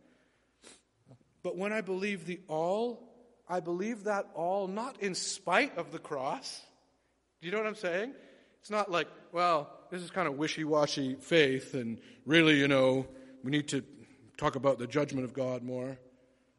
But 1.42 1.58
when 1.58 1.72
I 1.72 1.82
believe 1.82 2.26
the 2.26 2.40
all, 2.48 3.10
I 3.48 3.62
believe 3.62 4.04
that 4.04 4.28
all 4.36 4.68
not 4.68 5.02
in 5.02 5.16
spite 5.16 5.78
of 5.78 5.92
the 5.92 6.00
cross. 6.00 6.62
Do 7.42 7.48
you 7.48 7.52
know 7.52 7.60
what 7.60 7.68
I'm 7.68 7.76
saying? 7.76 8.14
It's 8.60 8.70
not 8.70 8.92
like, 8.92 9.08
well, 9.32 9.70
this 9.90 10.02
is 10.02 10.12
kind 10.12 10.28
of 10.28 10.38
wishy 10.38 10.66
washy 10.66 11.16
faith, 11.16 11.74
and 11.74 12.00
really, 12.26 12.60
you 12.60 12.68
know, 12.68 13.08
we 13.44 13.52
need 13.52 13.70
to 13.70 13.84
talk 14.38 14.56
about 14.56 14.78
the 14.78 14.88
judgment 14.88 15.24
of 15.24 15.34
God 15.34 15.64
more. 15.64 15.98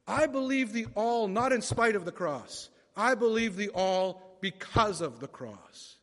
I 0.07 0.27
believe 0.27 0.73
the 0.73 0.87
all 0.95 1.29
not 1.29 1.53
in 1.53 1.62
spite 1.62 1.95
of 1.95 2.05
the 2.05 2.12
cross. 2.12 2.71
I 2.97 3.14
believe 3.14 3.57
the 3.57 3.69
all 3.69 4.38
because 4.40 5.01
of 5.01 5.21
the 5.21 5.29
cross. 5.29 5.97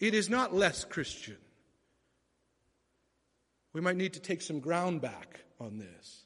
It 0.00 0.12
is 0.12 0.28
not 0.28 0.54
less 0.54 0.84
Christian. 0.84 1.38
We 3.76 3.82
might 3.82 3.98
need 3.98 4.14
to 4.14 4.20
take 4.20 4.40
some 4.40 4.60
ground 4.60 5.02
back 5.02 5.40
on 5.60 5.76
this. 5.76 6.24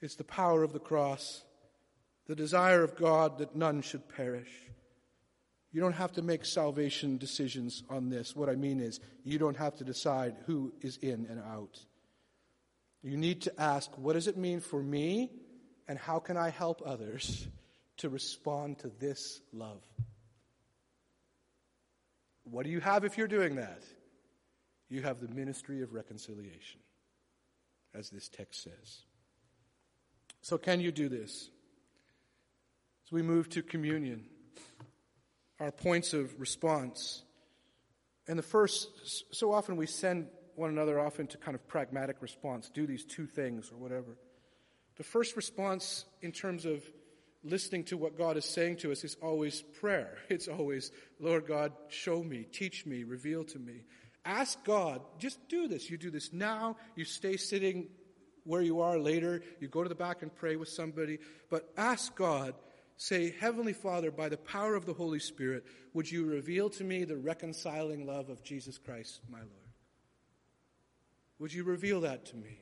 It's 0.00 0.14
the 0.14 0.24
power 0.24 0.62
of 0.62 0.72
the 0.72 0.78
cross, 0.78 1.42
the 2.26 2.34
desire 2.34 2.82
of 2.82 2.96
God 2.96 3.36
that 3.36 3.54
none 3.54 3.82
should 3.82 4.08
perish. 4.08 4.48
You 5.72 5.82
don't 5.82 5.92
have 5.92 6.12
to 6.12 6.22
make 6.22 6.46
salvation 6.46 7.18
decisions 7.18 7.82
on 7.90 8.08
this. 8.08 8.34
What 8.34 8.48
I 8.48 8.54
mean 8.54 8.80
is, 8.80 8.98
you 9.22 9.38
don't 9.38 9.58
have 9.58 9.76
to 9.76 9.84
decide 9.84 10.36
who 10.46 10.72
is 10.80 10.96
in 10.96 11.26
and 11.28 11.38
out. 11.38 11.78
You 13.02 13.18
need 13.18 13.42
to 13.42 13.60
ask, 13.60 13.90
what 13.98 14.14
does 14.14 14.26
it 14.26 14.38
mean 14.38 14.60
for 14.60 14.82
me, 14.82 15.32
and 15.86 15.98
how 15.98 16.20
can 16.20 16.38
I 16.38 16.48
help 16.48 16.80
others 16.82 17.46
to 17.98 18.08
respond 18.08 18.78
to 18.78 18.88
this 18.88 19.42
love? 19.52 19.82
What 22.50 22.64
do 22.64 22.70
you 22.70 22.80
have 22.80 23.04
if 23.04 23.18
you're 23.18 23.26
doing 23.26 23.56
that? 23.56 23.82
You 24.88 25.02
have 25.02 25.20
the 25.20 25.28
ministry 25.28 25.82
of 25.82 25.92
reconciliation, 25.92 26.80
as 27.92 28.08
this 28.08 28.28
text 28.28 28.62
says. 28.62 29.02
So, 30.42 30.56
can 30.56 30.80
you 30.80 30.92
do 30.92 31.08
this? 31.08 31.50
As 33.04 33.12
we 33.12 33.22
move 33.22 33.48
to 33.50 33.62
communion, 33.62 34.26
our 35.58 35.72
points 35.72 36.12
of 36.12 36.38
response. 36.38 37.24
And 38.28 38.38
the 38.38 38.44
first, 38.44 39.34
so 39.34 39.52
often 39.52 39.76
we 39.76 39.86
send 39.86 40.28
one 40.54 40.70
another 40.70 41.00
off 41.00 41.18
into 41.18 41.38
kind 41.38 41.54
of 41.54 41.66
pragmatic 41.66 42.16
response, 42.20 42.70
do 42.72 42.86
these 42.86 43.04
two 43.04 43.26
things 43.26 43.70
or 43.72 43.76
whatever. 43.76 44.16
The 44.96 45.04
first 45.04 45.36
response, 45.36 46.04
in 46.22 46.32
terms 46.32 46.64
of 46.64 46.82
listening 47.48 47.84
to 47.84 47.96
what 47.96 48.18
God 48.18 48.36
is 48.36 48.44
saying 48.44 48.76
to 48.78 48.92
us, 48.92 49.04
is 49.04 49.16
always 49.22 49.62
prayer. 49.80 50.18
It's 50.28 50.48
always, 50.48 50.90
Lord 51.20 51.46
God, 51.46 51.72
show 51.88 52.22
me, 52.22 52.44
teach 52.50 52.86
me, 52.86 53.04
reveal 53.04 53.44
to 53.44 53.58
me. 53.58 53.84
Ask 54.24 54.62
God, 54.64 55.00
just 55.18 55.38
do 55.48 55.68
this. 55.68 55.88
You 55.88 55.96
do 55.96 56.10
this 56.10 56.32
now, 56.32 56.76
you 56.96 57.04
stay 57.04 57.36
sitting 57.36 57.88
where 58.44 58.62
you 58.62 58.80
are 58.80 58.98
later, 58.98 59.42
you 59.60 59.68
go 59.68 59.82
to 59.82 59.88
the 59.88 59.94
back 59.94 60.22
and 60.22 60.34
pray 60.34 60.56
with 60.56 60.68
somebody, 60.68 61.18
but 61.50 61.68
ask 61.76 62.14
God, 62.14 62.54
say, 62.96 63.34
Heavenly 63.40 63.72
Father, 63.72 64.10
by 64.10 64.28
the 64.28 64.36
power 64.36 64.74
of 64.74 64.86
the 64.86 64.92
Holy 64.92 65.18
Spirit, 65.18 65.64
would 65.94 66.10
you 66.10 66.24
reveal 66.24 66.70
to 66.70 66.84
me 66.84 67.04
the 67.04 67.16
reconciling 67.16 68.06
love 68.06 68.28
of 68.28 68.42
Jesus 68.42 68.78
Christ, 68.78 69.20
my 69.28 69.38
Lord? 69.38 69.50
Would 71.38 71.52
you 71.52 71.64
reveal 71.64 72.02
that 72.02 72.26
to 72.26 72.36
me? 72.36 72.60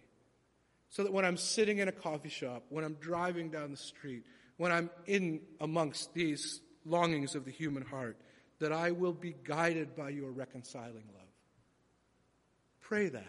So 0.88 1.02
that 1.02 1.12
when 1.12 1.24
I'm 1.24 1.36
sitting 1.36 1.78
in 1.78 1.88
a 1.88 1.92
coffee 1.92 2.28
shop, 2.28 2.64
when 2.68 2.84
I'm 2.84 2.94
driving 2.94 3.50
down 3.50 3.70
the 3.70 3.76
street, 3.76 4.24
when 4.56 4.72
I'm 4.72 4.90
in 5.06 5.40
amongst 5.60 6.14
these 6.14 6.60
longings 6.84 7.34
of 7.34 7.44
the 7.44 7.50
human 7.50 7.84
heart, 7.84 8.16
that 8.60 8.72
I 8.72 8.92
will 8.92 9.12
be 9.12 9.34
guided 9.44 9.96
by 9.96 10.10
your 10.10 10.30
reconciling 10.30 11.04
love. 11.12 11.28
Pray 12.80 13.08
that. 13.08 13.24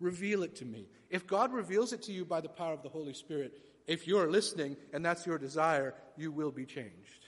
Reveal 0.00 0.42
it 0.42 0.56
to 0.56 0.64
me. 0.64 0.86
If 1.10 1.26
God 1.26 1.52
reveals 1.52 1.92
it 1.92 2.02
to 2.02 2.12
you 2.12 2.24
by 2.24 2.40
the 2.40 2.48
power 2.48 2.72
of 2.72 2.82
the 2.82 2.88
Holy 2.88 3.14
Spirit, 3.14 3.52
if 3.86 4.06
you're 4.06 4.30
listening 4.30 4.76
and 4.92 5.04
that's 5.04 5.26
your 5.26 5.38
desire, 5.38 5.94
you 6.16 6.30
will 6.30 6.50
be 6.50 6.64
changed. 6.64 7.26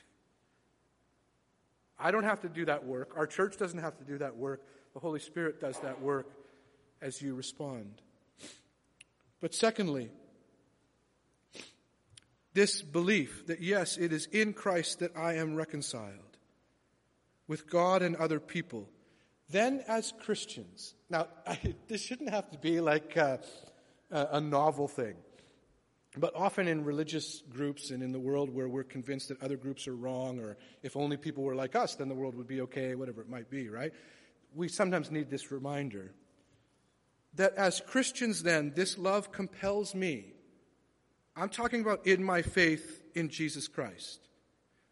I 1.99 2.11
don't 2.11 2.25
have 2.25 2.41
to 2.41 2.49
do 2.49 2.65
that 2.67 2.85
work. 2.85 3.13
Our 3.17 3.27
church 3.27 3.57
doesn't 3.57 3.79
have 3.79 3.97
to 3.99 4.05
do 4.05 4.19
that 4.19 4.37
work. 4.37 4.63
The 4.95 5.01
Holy 5.01 5.21
Spirit 5.21 5.61
does 5.61 5.79
that 5.81 6.01
work 6.01 6.29
as 7.01 7.21
you 7.23 7.35
respond. 7.35 8.03
But 9.41 9.55
secondly, 9.55 10.11
this 12.55 12.83
belief 12.83 13.47
that 13.47 13.61
yes, 13.61 13.97
it 13.97 14.13
is 14.13 14.27
in 14.27 14.53
Christ 14.53 15.01
that 15.01 15.17
I 15.17 15.35
am 15.35 15.57
reconciled 15.57 16.39
with 17.47 17.69
God 17.69 18.03
and 18.03 18.17
other 18.17 18.41
people. 18.41 18.89
Then, 19.51 19.85
as 19.87 20.13
Christians, 20.21 20.95
now 21.11 21.29
I, 21.47 21.75
this 21.89 22.01
shouldn't 22.01 22.31
have 22.31 22.51
to 22.53 22.59
be 22.59 22.81
like 22.81 23.17
uh, 23.17 23.39
a, 24.11 24.29
a 24.33 24.41
novel 24.41 24.89
thing. 24.89 25.17
But 26.17 26.33
often 26.37 26.69
in 26.69 26.85
religious 26.85 27.43
groups 27.51 27.91
and 27.91 28.01
in 28.01 28.13
the 28.13 28.21
world 28.21 28.49
where 28.49 28.69
we're 28.69 28.85
convinced 28.85 29.29
that 29.29 29.43
other 29.43 29.57
groups 29.57 29.89
are 29.89 29.97
wrong, 29.97 30.39
or 30.39 30.57
if 30.83 30.97
only 30.97 31.17
people 31.17 31.43
were 31.43 31.57
like 31.57 31.75
us, 31.75 31.97
then 31.97 32.09
the 32.09 32.15
world 32.15 32.37
would 32.37 32.47
be 32.47 32.61
okay, 32.63 32.95
whatever 32.95 33.21
it 33.21 33.29
might 33.29 33.51
be, 33.51 33.69
right? 33.69 33.93
We 34.55 34.69
sometimes 34.69 35.11
need 35.11 35.29
this 35.29 35.51
reminder 35.51 36.13
that 37.35 37.55
as 37.57 37.81
Christians, 37.81 38.45
then, 38.45 38.73
this 38.77 38.97
love 38.97 39.33
compels 39.33 39.93
me. 39.93 40.34
I'm 41.37 41.49
talking 41.49 41.81
about 41.81 42.07
in 42.07 42.23
my 42.23 42.43
faith 42.43 43.03
in 43.15 43.29
Jesus 43.29 43.69
Christ. 43.69 44.29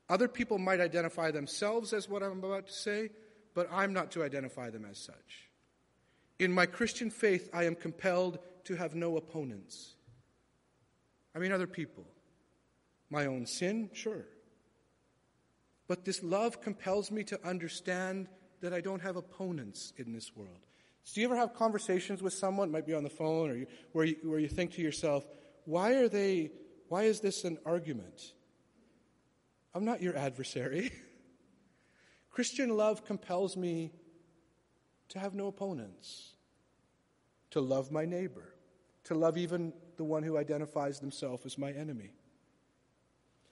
Other 0.09 0.29
people 0.29 0.59
might 0.59 0.81
identify 0.81 1.31
themselves 1.31 1.93
as 1.93 2.09
what 2.09 2.23
I'm 2.23 2.43
about 2.43 2.67
to 2.67 2.73
say, 2.73 3.11
but 3.55 3.69
I'm 3.71 3.93
not 3.93 4.11
to 4.13 4.25
identify 4.25 4.71
them 4.71 4.85
as 4.85 4.99
such. 4.99 5.49
In 6.39 6.53
my 6.53 6.67
Christian 6.67 7.11
faith, 7.11 7.49
I 7.53 7.65
am 7.65 7.75
compelled 7.75 8.39
to 8.65 8.75
have 8.75 8.95
no 8.95 9.17
opponents. 9.17 9.95
I 11.35 11.39
mean, 11.39 11.53
other 11.53 11.67
people. 11.67 12.05
My 13.11 13.27
own 13.27 13.47
sin, 13.47 13.91
sure. 13.93 14.27
But 15.87 16.05
this 16.05 16.23
love 16.23 16.61
compels 16.61 17.11
me 17.11 17.23
to 17.25 17.47
understand 17.47 18.29
that 18.61 18.73
I 18.73 18.81
don't 18.81 19.03
have 19.03 19.17
opponents 19.17 19.93
in 19.97 20.13
this 20.13 20.35
world. 20.35 20.67
So 21.05 21.15
do 21.15 21.21
you 21.21 21.27
ever 21.27 21.37
have 21.37 21.55
conversations 21.55 22.23
with 22.23 22.33
someone, 22.33 22.71
might 22.71 22.87
be 22.87 22.95
on 22.95 23.03
the 23.03 23.11
phone, 23.11 23.51
or 23.51 23.57
you, 23.57 23.67
where, 23.93 24.05
you, 24.05 24.17
where 24.23 24.39
you 24.39 24.49
think 24.49 24.73
to 24.73 24.83
yourself, 24.83 25.25
why 25.65 25.95
are 25.95 26.09
they, 26.09 26.51
why 26.89 27.05
is 27.05 27.21
this 27.21 27.45
an 27.45 27.59
argument? 27.65 28.33
I'm 29.75 29.85
not 29.85 30.03
your 30.03 30.17
adversary. 30.17 30.93
Christian 32.31 32.77
love 32.77 33.05
compels 33.05 33.57
me 33.57 33.93
to 35.11 35.19
have 35.19 35.35
no 35.35 35.47
opponents, 35.47 36.33
to 37.51 37.61
love 37.61 37.91
my 37.91 38.05
neighbor, 38.05 38.55
to 39.05 39.15
love 39.15 39.37
even 39.37 39.73
the 39.97 40.05
one 40.05 40.23
who 40.23 40.39
identifies 40.39 40.99
themselves 41.01 41.45
as 41.45 41.59
my 41.59 41.71
enemy. 41.73 42.13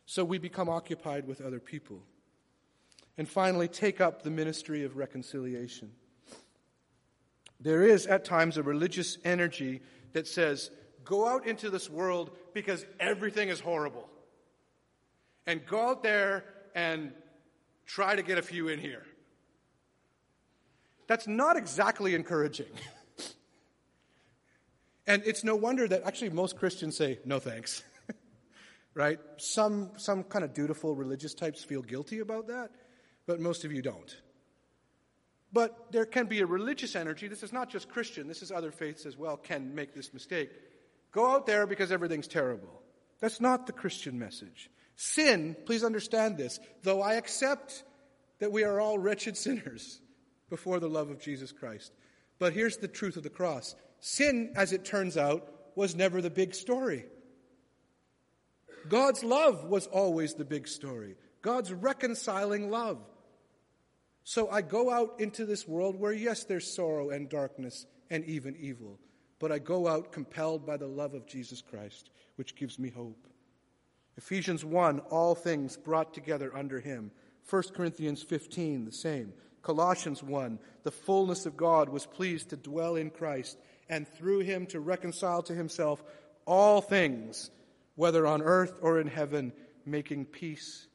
So 0.06 0.24
we 0.24 0.38
become 0.38 0.68
occupied 0.68 1.26
with 1.26 1.40
other 1.40 1.60
people. 1.60 2.02
And 3.18 3.28
finally, 3.28 3.68
take 3.68 4.00
up 4.00 4.22
the 4.22 4.30
ministry 4.30 4.84
of 4.84 4.96
reconciliation. 4.96 5.92
There 7.60 7.82
is 7.82 8.06
at 8.06 8.24
times 8.24 8.56
a 8.56 8.62
religious 8.62 9.18
energy 9.24 9.82
that 10.14 10.26
says, 10.26 10.70
go 11.10 11.26
out 11.26 11.44
into 11.44 11.68
this 11.70 11.90
world 11.90 12.30
because 12.54 12.86
everything 13.00 13.48
is 13.48 13.58
horrible. 13.58 14.08
And 15.46 15.66
go 15.66 15.90
out 15.90 16.04
there 16.04 16.44
and 16.74 17.12
try 17.84 18.14
to 18.14 18.22
get 18.22 18.38
a 18.38 18.42
few 18.42 18.68
in 18.68 18.78
here. 18.78 19.04
That's 21.08 21.26
not 21.26 21.56
exactly 21.56 22.14
encouraging. 22.14 22.70
and 25.08 25.24
it's 25.26 25.42
no 25.42 25.56
wonder 25.56 25.88
that 25.88 26.04
actually 26.04 26.30
most 26.30 26.56
Christians 26.56 26.96
say, 26.96 27.18
no 27.24 27.40
thanks. 27.40 27.82
right? 28.94 29.18
Some, 29.38 29.90
some 29.96 30.22
kind 30.22 30.44
of 30.44 30.54
dutiful 30.54 30.94
religious 30.94 31.34
types 31.34 31.64
feel 31.64 31.82
guilty 31.82 32.20
about 32.20 32.46
that, 32.46 32.70
but 33.26 33.40
most 33.40 33.64
of 33.64 33.72
you 33.72 33.82
don't. 33.82 34.16
But 35.52 35.90
there 35.90 36.06
can 36.06 36.26
be 36.26 36.38
a 36.42 36.46
religious 36.46 36.94
energy. 36.94 37.26
This 37.26 37.42
is 37.42 37.52
not 37.52 37.68
just 37.68 37.88
Christian, 37.88 38.28
this 38.28 38.42
is 38.42 38.52
other 38.52 38.70
faiths 38.70 39.04
as 39.04 39.16
well, 39.16 39.36
can 39.36 39.74
make 39.74 39.92
this 39.92 40.14
mistake. 40.14 40.50
Go 41.12 41.26
out 41.26 41.46
there 41.46 41.66
because 41.66 41.92
everything's 41.92 42.28
terrible. 42.28 42.82
That's 43.20 43.40
not 43.40 43.66
the 43.66 43.72
Christian 43.72 44.18
message. 44.18 44.70
Sin, 44.96 45.56
please 45.66 45.84
understand 45.84 46.36
this, 46.36 46.60
though 46.82 47.02
I 47.02 47.14
accept 47.14 47.84
that 48.38 48.52
we 48.52 48.64
are 48.64 48.80
all 48.80 48.98
wretched 48.98 49.36
sinners 49.36 50.00
before 50.48 50.80
the 50.80 50.88
love 50.88 51.10
of 51.10 51.20
Jesus 51.20 51.52
Christ. 51.52 51.92
But 52.38 52.52
here's 52.52 52.78
the 52.78 52.88
truth 52.88 53.16
of 53.16 53.22
the 53.22 53.30
cross 53.30 53.74
sin, 54.00 54.52
as 54.56 54.72
it 54.72 54.84
turns 54.84 55.16
out, 55.16 55.46
was 55.74 55.94
never 55.94 56.20
the 56.22 56.30
big 56.30 56.54
story. 56.54 57.04
God's 58.88 59.22
love 59.22 59.64
was 59.64 59.86
always 59.86 60.34
the 60.34 60.44
big 60.44 60.66
story. 60.66 61.16
God's 61.42 61.72
reconciling 61.72 62.70
love. 62.70 62.98
So 64.24 64.48
I 64.50 64.62
go 64.62 64.90
out 64.90 65.20
into 65.20 65.44
this 65.44 65.66
world 65.66 65.96
where, 65.96 66.12
yes, 66.12 66.44
there's 66.44 66.72
sorrow 66.72 67.10
and 67.10 67.28
darkness 67.28 67.86
and 68.10 68.24
even 68.24 68.56
evil, 68.56 68.98
but 69.40 69.50
I 69.50 69.58
go 69.58 69.88
out 69.88 70.12
compelled 70.12 70.64
by 70.64 70.76
the 70.76 70.86
love 70.86 71.14
of 71.14 71.26
Jesus 71.26 71.60
Christ, 71.60 72.10
which 72.36 72.54
gives 72.54 72.78
me 72.78 72.90
hope. 72.90 73.26
Ephesians 74.16 74.64
1, 74.64 75.00
all 75.10 75.34
things 75.34 75.76
brought 75.76 76.14
together 76.14 76.56
under 76.56 76.78
him. 76.78 77.10
1 77.48 77.62
Corinthians 77.74 78.22
15, 78.22 78.84
the 78.84 78.92
same. 78.92 79.32
Colossians 79.62 80.22
1, 80.22 80.60
the 80.84 80.92
fullness 80.92 81.44
of 81.44 81.56
God 81.56 81.88
was 81.88 82.06
pleased 82.06 82.50
to 82.50 82.56
dwell 82.56 82.94
in 82.94 83.10
Christ, 83.10 83.58
and 83.88 84.06
through 84.06 84.40
him 84.40 84.66
to 84.66 84.78
reconcile 84.78 85.42
to 85.42 85.54
himself 85.54 86.04
all 86.46 86.80
things, 86.80 87.50
whether 87.96 88.24
on 88.26 88.42
earth 88.42 88.78
or 88.80 89.00
in 89.00 89.08
heaven, 89.08 89.52
making 89.84 90.26
peace 90.26 90.86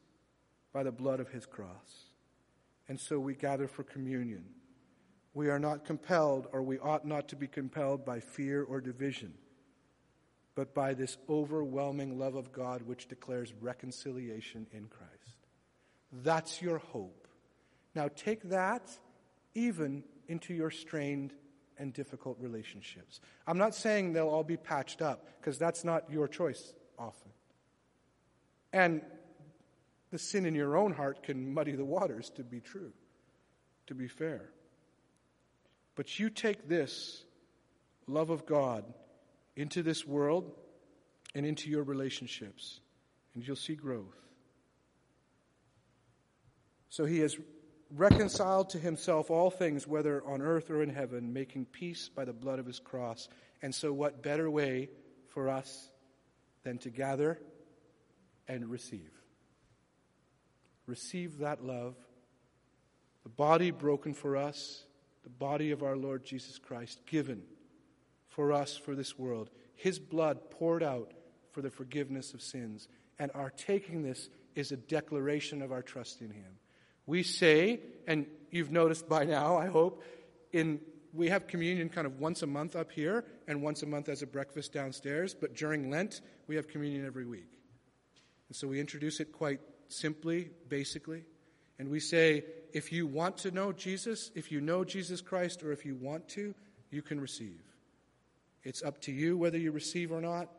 by 0.71 0.83
the 0.83 0.91
blood 0.93 1.19
of 1.19 1.29
his 1.29 1.45
cross 1.45 2.05
and 2.87 2.99
so 2.99 3.19
we 3.19 3.33
gather 3.33 3.67
for 3.67 3.83
communion. 3.83 4.43
We 5.35 5.49
are 5.49 5.59
not 5.59 5.85
compelled, 5.85 6.47
or 6.53 6.63
we 6.63 6.79
ought 6.79 7.05
not 7.05 7.27
to 7.27 7.35
be 7.35 7.47
compelled 7.47 8.05
by 8.05 8.21
fear 8.21 8.63
or 8.63 8.79
division, 8.79 9.33
but 10.55 10.73
by 10.73 10.93
this 10.93 11.17
overwhelming 11.29 12.17
love 12.17 12.35
of 12.35 12.53
God 12.53 12.81
which 12.83 13.09
declares 13.09 13.53
reconciliation 13.59 14.65
in 14.71 14.87
Christ. 14.87 15.11
That's 16.23 16.61
your 16.61 16.77
hope. 16.77 17.27
Now 17.93 18.09
take 18.15 18.49
that 18.49 18.89
even 19.53 20.05
into 20.29 20.53
your 20.53 20.71
strained 20.71 21.33
and 21.77 21.91
difficult 21.91 22.37
relationships. 22.39 23.19
I'm 23.45 23.57
not 23.57 23.75
saying 23.75 24.13
they'll 24.13 24.29
all 24.29 24.45
be 24.45 24.55
patched 24.55 25.01
up, 25.01 25.27
because 25.41 25.57
that's 25.57 25.83
not 25.83 26.09
your 26.09 26.29
choice 26.29 26.73
often. 26.97 27.31
And 28.71 29.01
the 30.11 30.17
sin 30.17 30.45
in 30.45 30.55
your 30.55 30.77
own 30.77 30.93
heart 30.93 31.23
can 31.23 31.53
muddy 31.53 31.73
the 31.73 31.83
waters, 31.83 32.29
to 32.37 32.43
be 32.43 32.61
true, 32.61 32.93
to 33.87 33.93
be 33.93 34.07
fair. 34.07 34.51
But 35.95 36.19
you 36.19 36.29
take 36.29 36.67
this 36.67 37.23
love 38.07 38.29
of 38.29 38.45
God 38.45 38.85
into 39.55 39.81
this 39.81 40.05
world 40.05 40.51
and 41.33 41.45
into 41.45 41.69
your 41.69 41.83
relationships, 41.83 42.79
and 43.33 43.45
you'll 43.45 43.55
see 43.55 43.75
growth. 43.75 44.15
So 46.89 47.05
he 47.05 47.19
has 47.19 47.37
reconciled 47.93 48.69
to 48.69 48.79
himself 48.79 49.29
all 49.29 49.49
things, 49.49 49.87
whether 49.87 50.25
on 50.25 50.41
earth 50.41 50.69
or 50.69 50.81
in 50.81 50.89
heaven, 50.89 51.33
making 51.33 51.65
peace 51.65 52.09
by 52.09 52.25
the 52.25 52.33
blood 52.33 52.59
of 52.59 52.65
his 52.65 52.79
cross. 52.79 53.27
And 53.61 53.73
so, 53.73 53.91
what 53.91 54.23
better 54.23 54.49
way 54.49 54.89
for 55.27 55.49
us 55.49 55.89
than 56.63 56.77
to 56.79 56.89
gather 56.89 57.39
and 58.47 58.69
receive? 58.69 59.11
Receive 60.85 61.39
that 61.39 61.63
love, 61.63 61.95
the 63.23 63.29
body 63.29 63.71
broken 63.71 64.13
for 64.13 64.37
us, 64.37 64.84
the 65.25 65.29
body 65.31 65.71
of 65.71 65.83
our 65.83 65.97
Lord 65.97 66.23
Jesus 66.23 66.57
Christ, 66.59 67.01
given 67.05 67.41
for 68.29 68.53
us 68.53 68.77
for 68.77 68.95
this 68.95 69.17
world, 69.17 69.49
his 69.75 69.99
blood 69.99 70.51
poured 70.51 70.83
out 70.83 71.11
for 71.51 71.61
the 71.61 71.71
forgiveness 71.71 72.33
of 72.33 72.41
sins. 72.41 72.87
And 73.17 73.31
our 73.33 73.49
taking 73.49 74.03
this 74.03 74.29
is 74.53 74.71
a 74.71 74.77
declaration 74.77 75.61
of 75.61 75.71
our 75.71 75.81
trust 75.81 76.21
in 76.21 76.29
him. 76.29 76.59
We 77.07 77.23
say, 77.23 77.79
and 78.07 78.27
you've 78.51 78.71
noticed 78.71 79.09
by 79.09 79.25
now, 79.25 79.57
I 79.57 79.65
hope, 79.65 80.03
in 80.53 80.79
we 81.11 81.29
have 81.29 81.47
communion 81.47 81.89
kind 81.89 82.05
of 82.05 82.19
once 82.19 82.43
a 82.43 82.47
month 82.47 82.75
up 82.75 82.91
here 82.91 83.23
and 83.47 83.61
once 83.61 83.83
a 83.83 83.85
month 83.85 84.09
as 84.09 84.21
a 84.21 84.27
breakfast 84.27 84.73
downstairs, 84.73 85.33
but 85.33 85.55
during 85.55 85.89
Lent, 85.89 86.21
we 86.47 86.55
have 86.57 86.67
communion 86.67 87.05
every 87.05 87.25
week. 87.25 87.47
And 88.49 88.55
so 88.55 88.67
we 88.67 88.79
introduce 88.79 89.21
it 89.21 89.31
quite 89.31 89.61
simply, 89.87 90.49
basically. 90.67 91.23
And 91.77 91.89
we 91.89 91.99
say, 91.99 92.43
if 92.73 92.91
you 92.91 93.07
want 93.07 93.37
to 93.39 93.51
know 93.51 93.71
Jesus, 93.71 94.31
if 94.35 94.51
you 94.51 94.61
know 94.61 94.83
Jesus 94.83 95.21
Christ, 95.21 95.63
or 95.63 95.71
if 95.71 95.85
you 95.85 95.95
want 95.95 96.27
to, 96.29 96.53
you 96.89 97.01
can 97.01 97.19
receive. 97.19 97.61
It's 98.63 98.81
up 98.83 98.99
to 99.01 99.11
you 99.11 99.37
whether 99.37 99.57
you 99.57 99.71
receive 99.71 100.11
or 100.11 100.21
not. 100.21 100.49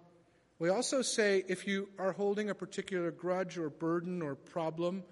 We 0.58 0.70
also 0.70 1.02
say 1.02 1.44
if 1.48 1.66
you 1.66 1.88
are 1.98 2.12
holding 2.12 2.50
a 2.50 2.54
particular 2.54 3.10
grudge 3.10 3.58
or 3.58 3.68
burden 3.68 4.22
or 4.22 4.34
problem, 4.34 5.02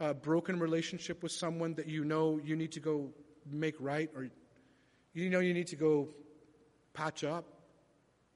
a 0.00 0.14
broken 0.14 0.58
relationship 0.58 1.22
with 1.22 1.32
someone 1.32 1.74
that 1.74 1.86
you 1.86 2.04
know 2.04 2.40
you 2.42 2.56
need 2.56 2.72
to 2.72 2.80
go 2.80 3.10
make 3.50 3.76
right 3.80 4.10
or 4.14 4.28
you 5.12 5.30
know 5.30 5.40
you 5.40 5.54
need 5.54 5.68
to 5.68 5.76
go 5.76 6.08
patch 6.94 7.24
up, 7.24 7.44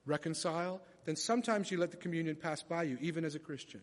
reconcile, 0.07 0.81
then 1.05 1.17
sometimes 1.17 1.71
you 1.71 1.79
let 1.79 1.91
the 1.91 1.97
communion 1.97 2.37
pass 2.37 2.63
by 2.63 2.85
you, 2.85 2.99
even 3.01 3.25
as 3.25 3.35
a 3.35 3.39
Christian. 3.39 3.81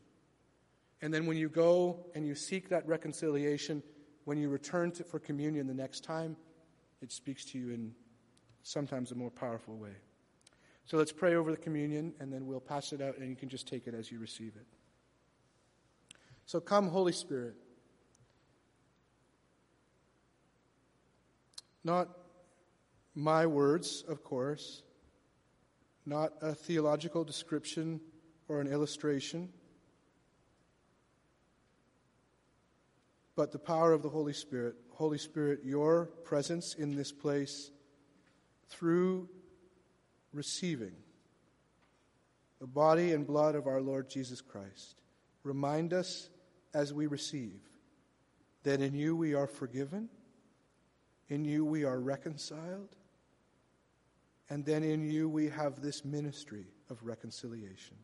And 1.02 1.14
then 1.14 1.26
when 1.26 1.38
you 1.38 1.50
go 1.50 2.06
and 2.14 2.26
you 2.26 2.36
seek 2.36 2.70
that 2.70 2.88
reconciliation, 2.88 3.82
when 4.26 4.38
you 4.38 4.50
return 4.50 4.92
to, 4.94 5.04
for 5.04 5.20
communion 5.20 5.68
the 5.68 5.74
next 5.74 6.04
time, 6.04 6.36
it 7.02 7.12
speaks 7.12 7.46
to 7.46 7.58
you 7.58 7.72
in 7.72 7.94
sometimes 8.64 9.12
a 9.12 9.16
more 9.16 9.32
powerful 9.32 9.78
way. 9.78 9.96
So 10.86 10.98
let's 10.98 11.12
pray 11.12 11.36
over 11.36 11.52
the 11.52 11.58
communion, 11.58 12.14
and 12.20 12.34
then 12.34 12.48
we'll 12.48 12.60
pass 12.60 12.94
it 12.94 13.02
out, 13.02 13.18
and 13.18 13.30
you 13.30 13.36
can 13.36 13.48
just 13.48 13.68
take 13.68 13.88
it 13.88 13.94
as 13.94 14.12
you 14.12 14.20
receive 14.20 14.54
it. 14.56 14.66
So 16.46 16.60
come, 16.60 16.88
Holy 16.88 17.12
Spirit. 17.12 17.54
Not 21.84 22.10
my 23.16 23.46
words, 23.46 24.04
of 24.08 24.24
course, 24.24 24.82
not 26.06 26.34
a 26.42 26.54
theological 26.54 27.24
description 27.24 28.02
or 28.48 28.60
an 28.60 28.68
illustration, 28.68 29.50
but 33.40 33.54
the 33.54 33.58
power 33.58 33.94
of 33.94 34.04
the 34.04 34.10
Holy 34.10 34.34
Spirit. 34.34 34.76
Holy 34.90 35.18
Spirit, 35.18 35.62
your 35.64 36.08
presence 36.26 36.74
in 36.74 36.94
this 36.94 37.14
place 37.14 37.72
through 38.68 39.30
receiving 40.34 40.92
the 42.60 42.68
body 42.68 43.14
and 43.14 43.26
blood 43.26 43.56
of 43.56 43.66
our 43.66 43.80
Lord 43.80 44.10
Jesus 44.10 44.42
Christ. 44.42 44.96
Remind 45.46 45.94
us 45.94 46.30
as 46.74 46.94
we 46.94 47.08
receive 47.08 47.62
that 48.64 48.82
in 48.82 48.94
you 48.94 49.16
we 49.16 49.34
are 49.34 49.48
forgiven 49.48 50.10
in 51.30 51.46
you 51.46 51.64
we 51.64 51.86
are 51.86 52.02
reconciled. 52.02 52.94
And 54.50 54.66
then 54.66 54.84
in 54.84 55.10
you 55.10 55.30
we 55.30 55.48
have 55.48 55.82
this 55.82 56.04
ministry 56.04 56.66
of 56.90 57.02
reconciliation. 57.04 57.96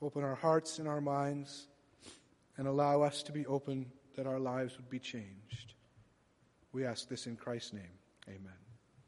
Open 0.00 0.22
our 0.22 0.36
hearts 0.36 0.78
and 0.78 0.86
our 0.86 1.00
minds 1.00 1.66
and 2.56 2.66
allow 2.66 3.02
us 3.02 3.22
to 3.24 3.32
be 3.32 3.46
open 3.46 3.86
that 4.16 4.26
our 4.26 4.38
lives 4.38 4.76
would 4.76 4.90
be 4.90 4.98
changed. 4.98 5.74
We 6.72 6.84
ask 6.84 7.08
this 7.08 7.26
in 7.26 7.36
Christ's 7.36 7.72
name. 7.72 7.98
Amen. 8.28 8.63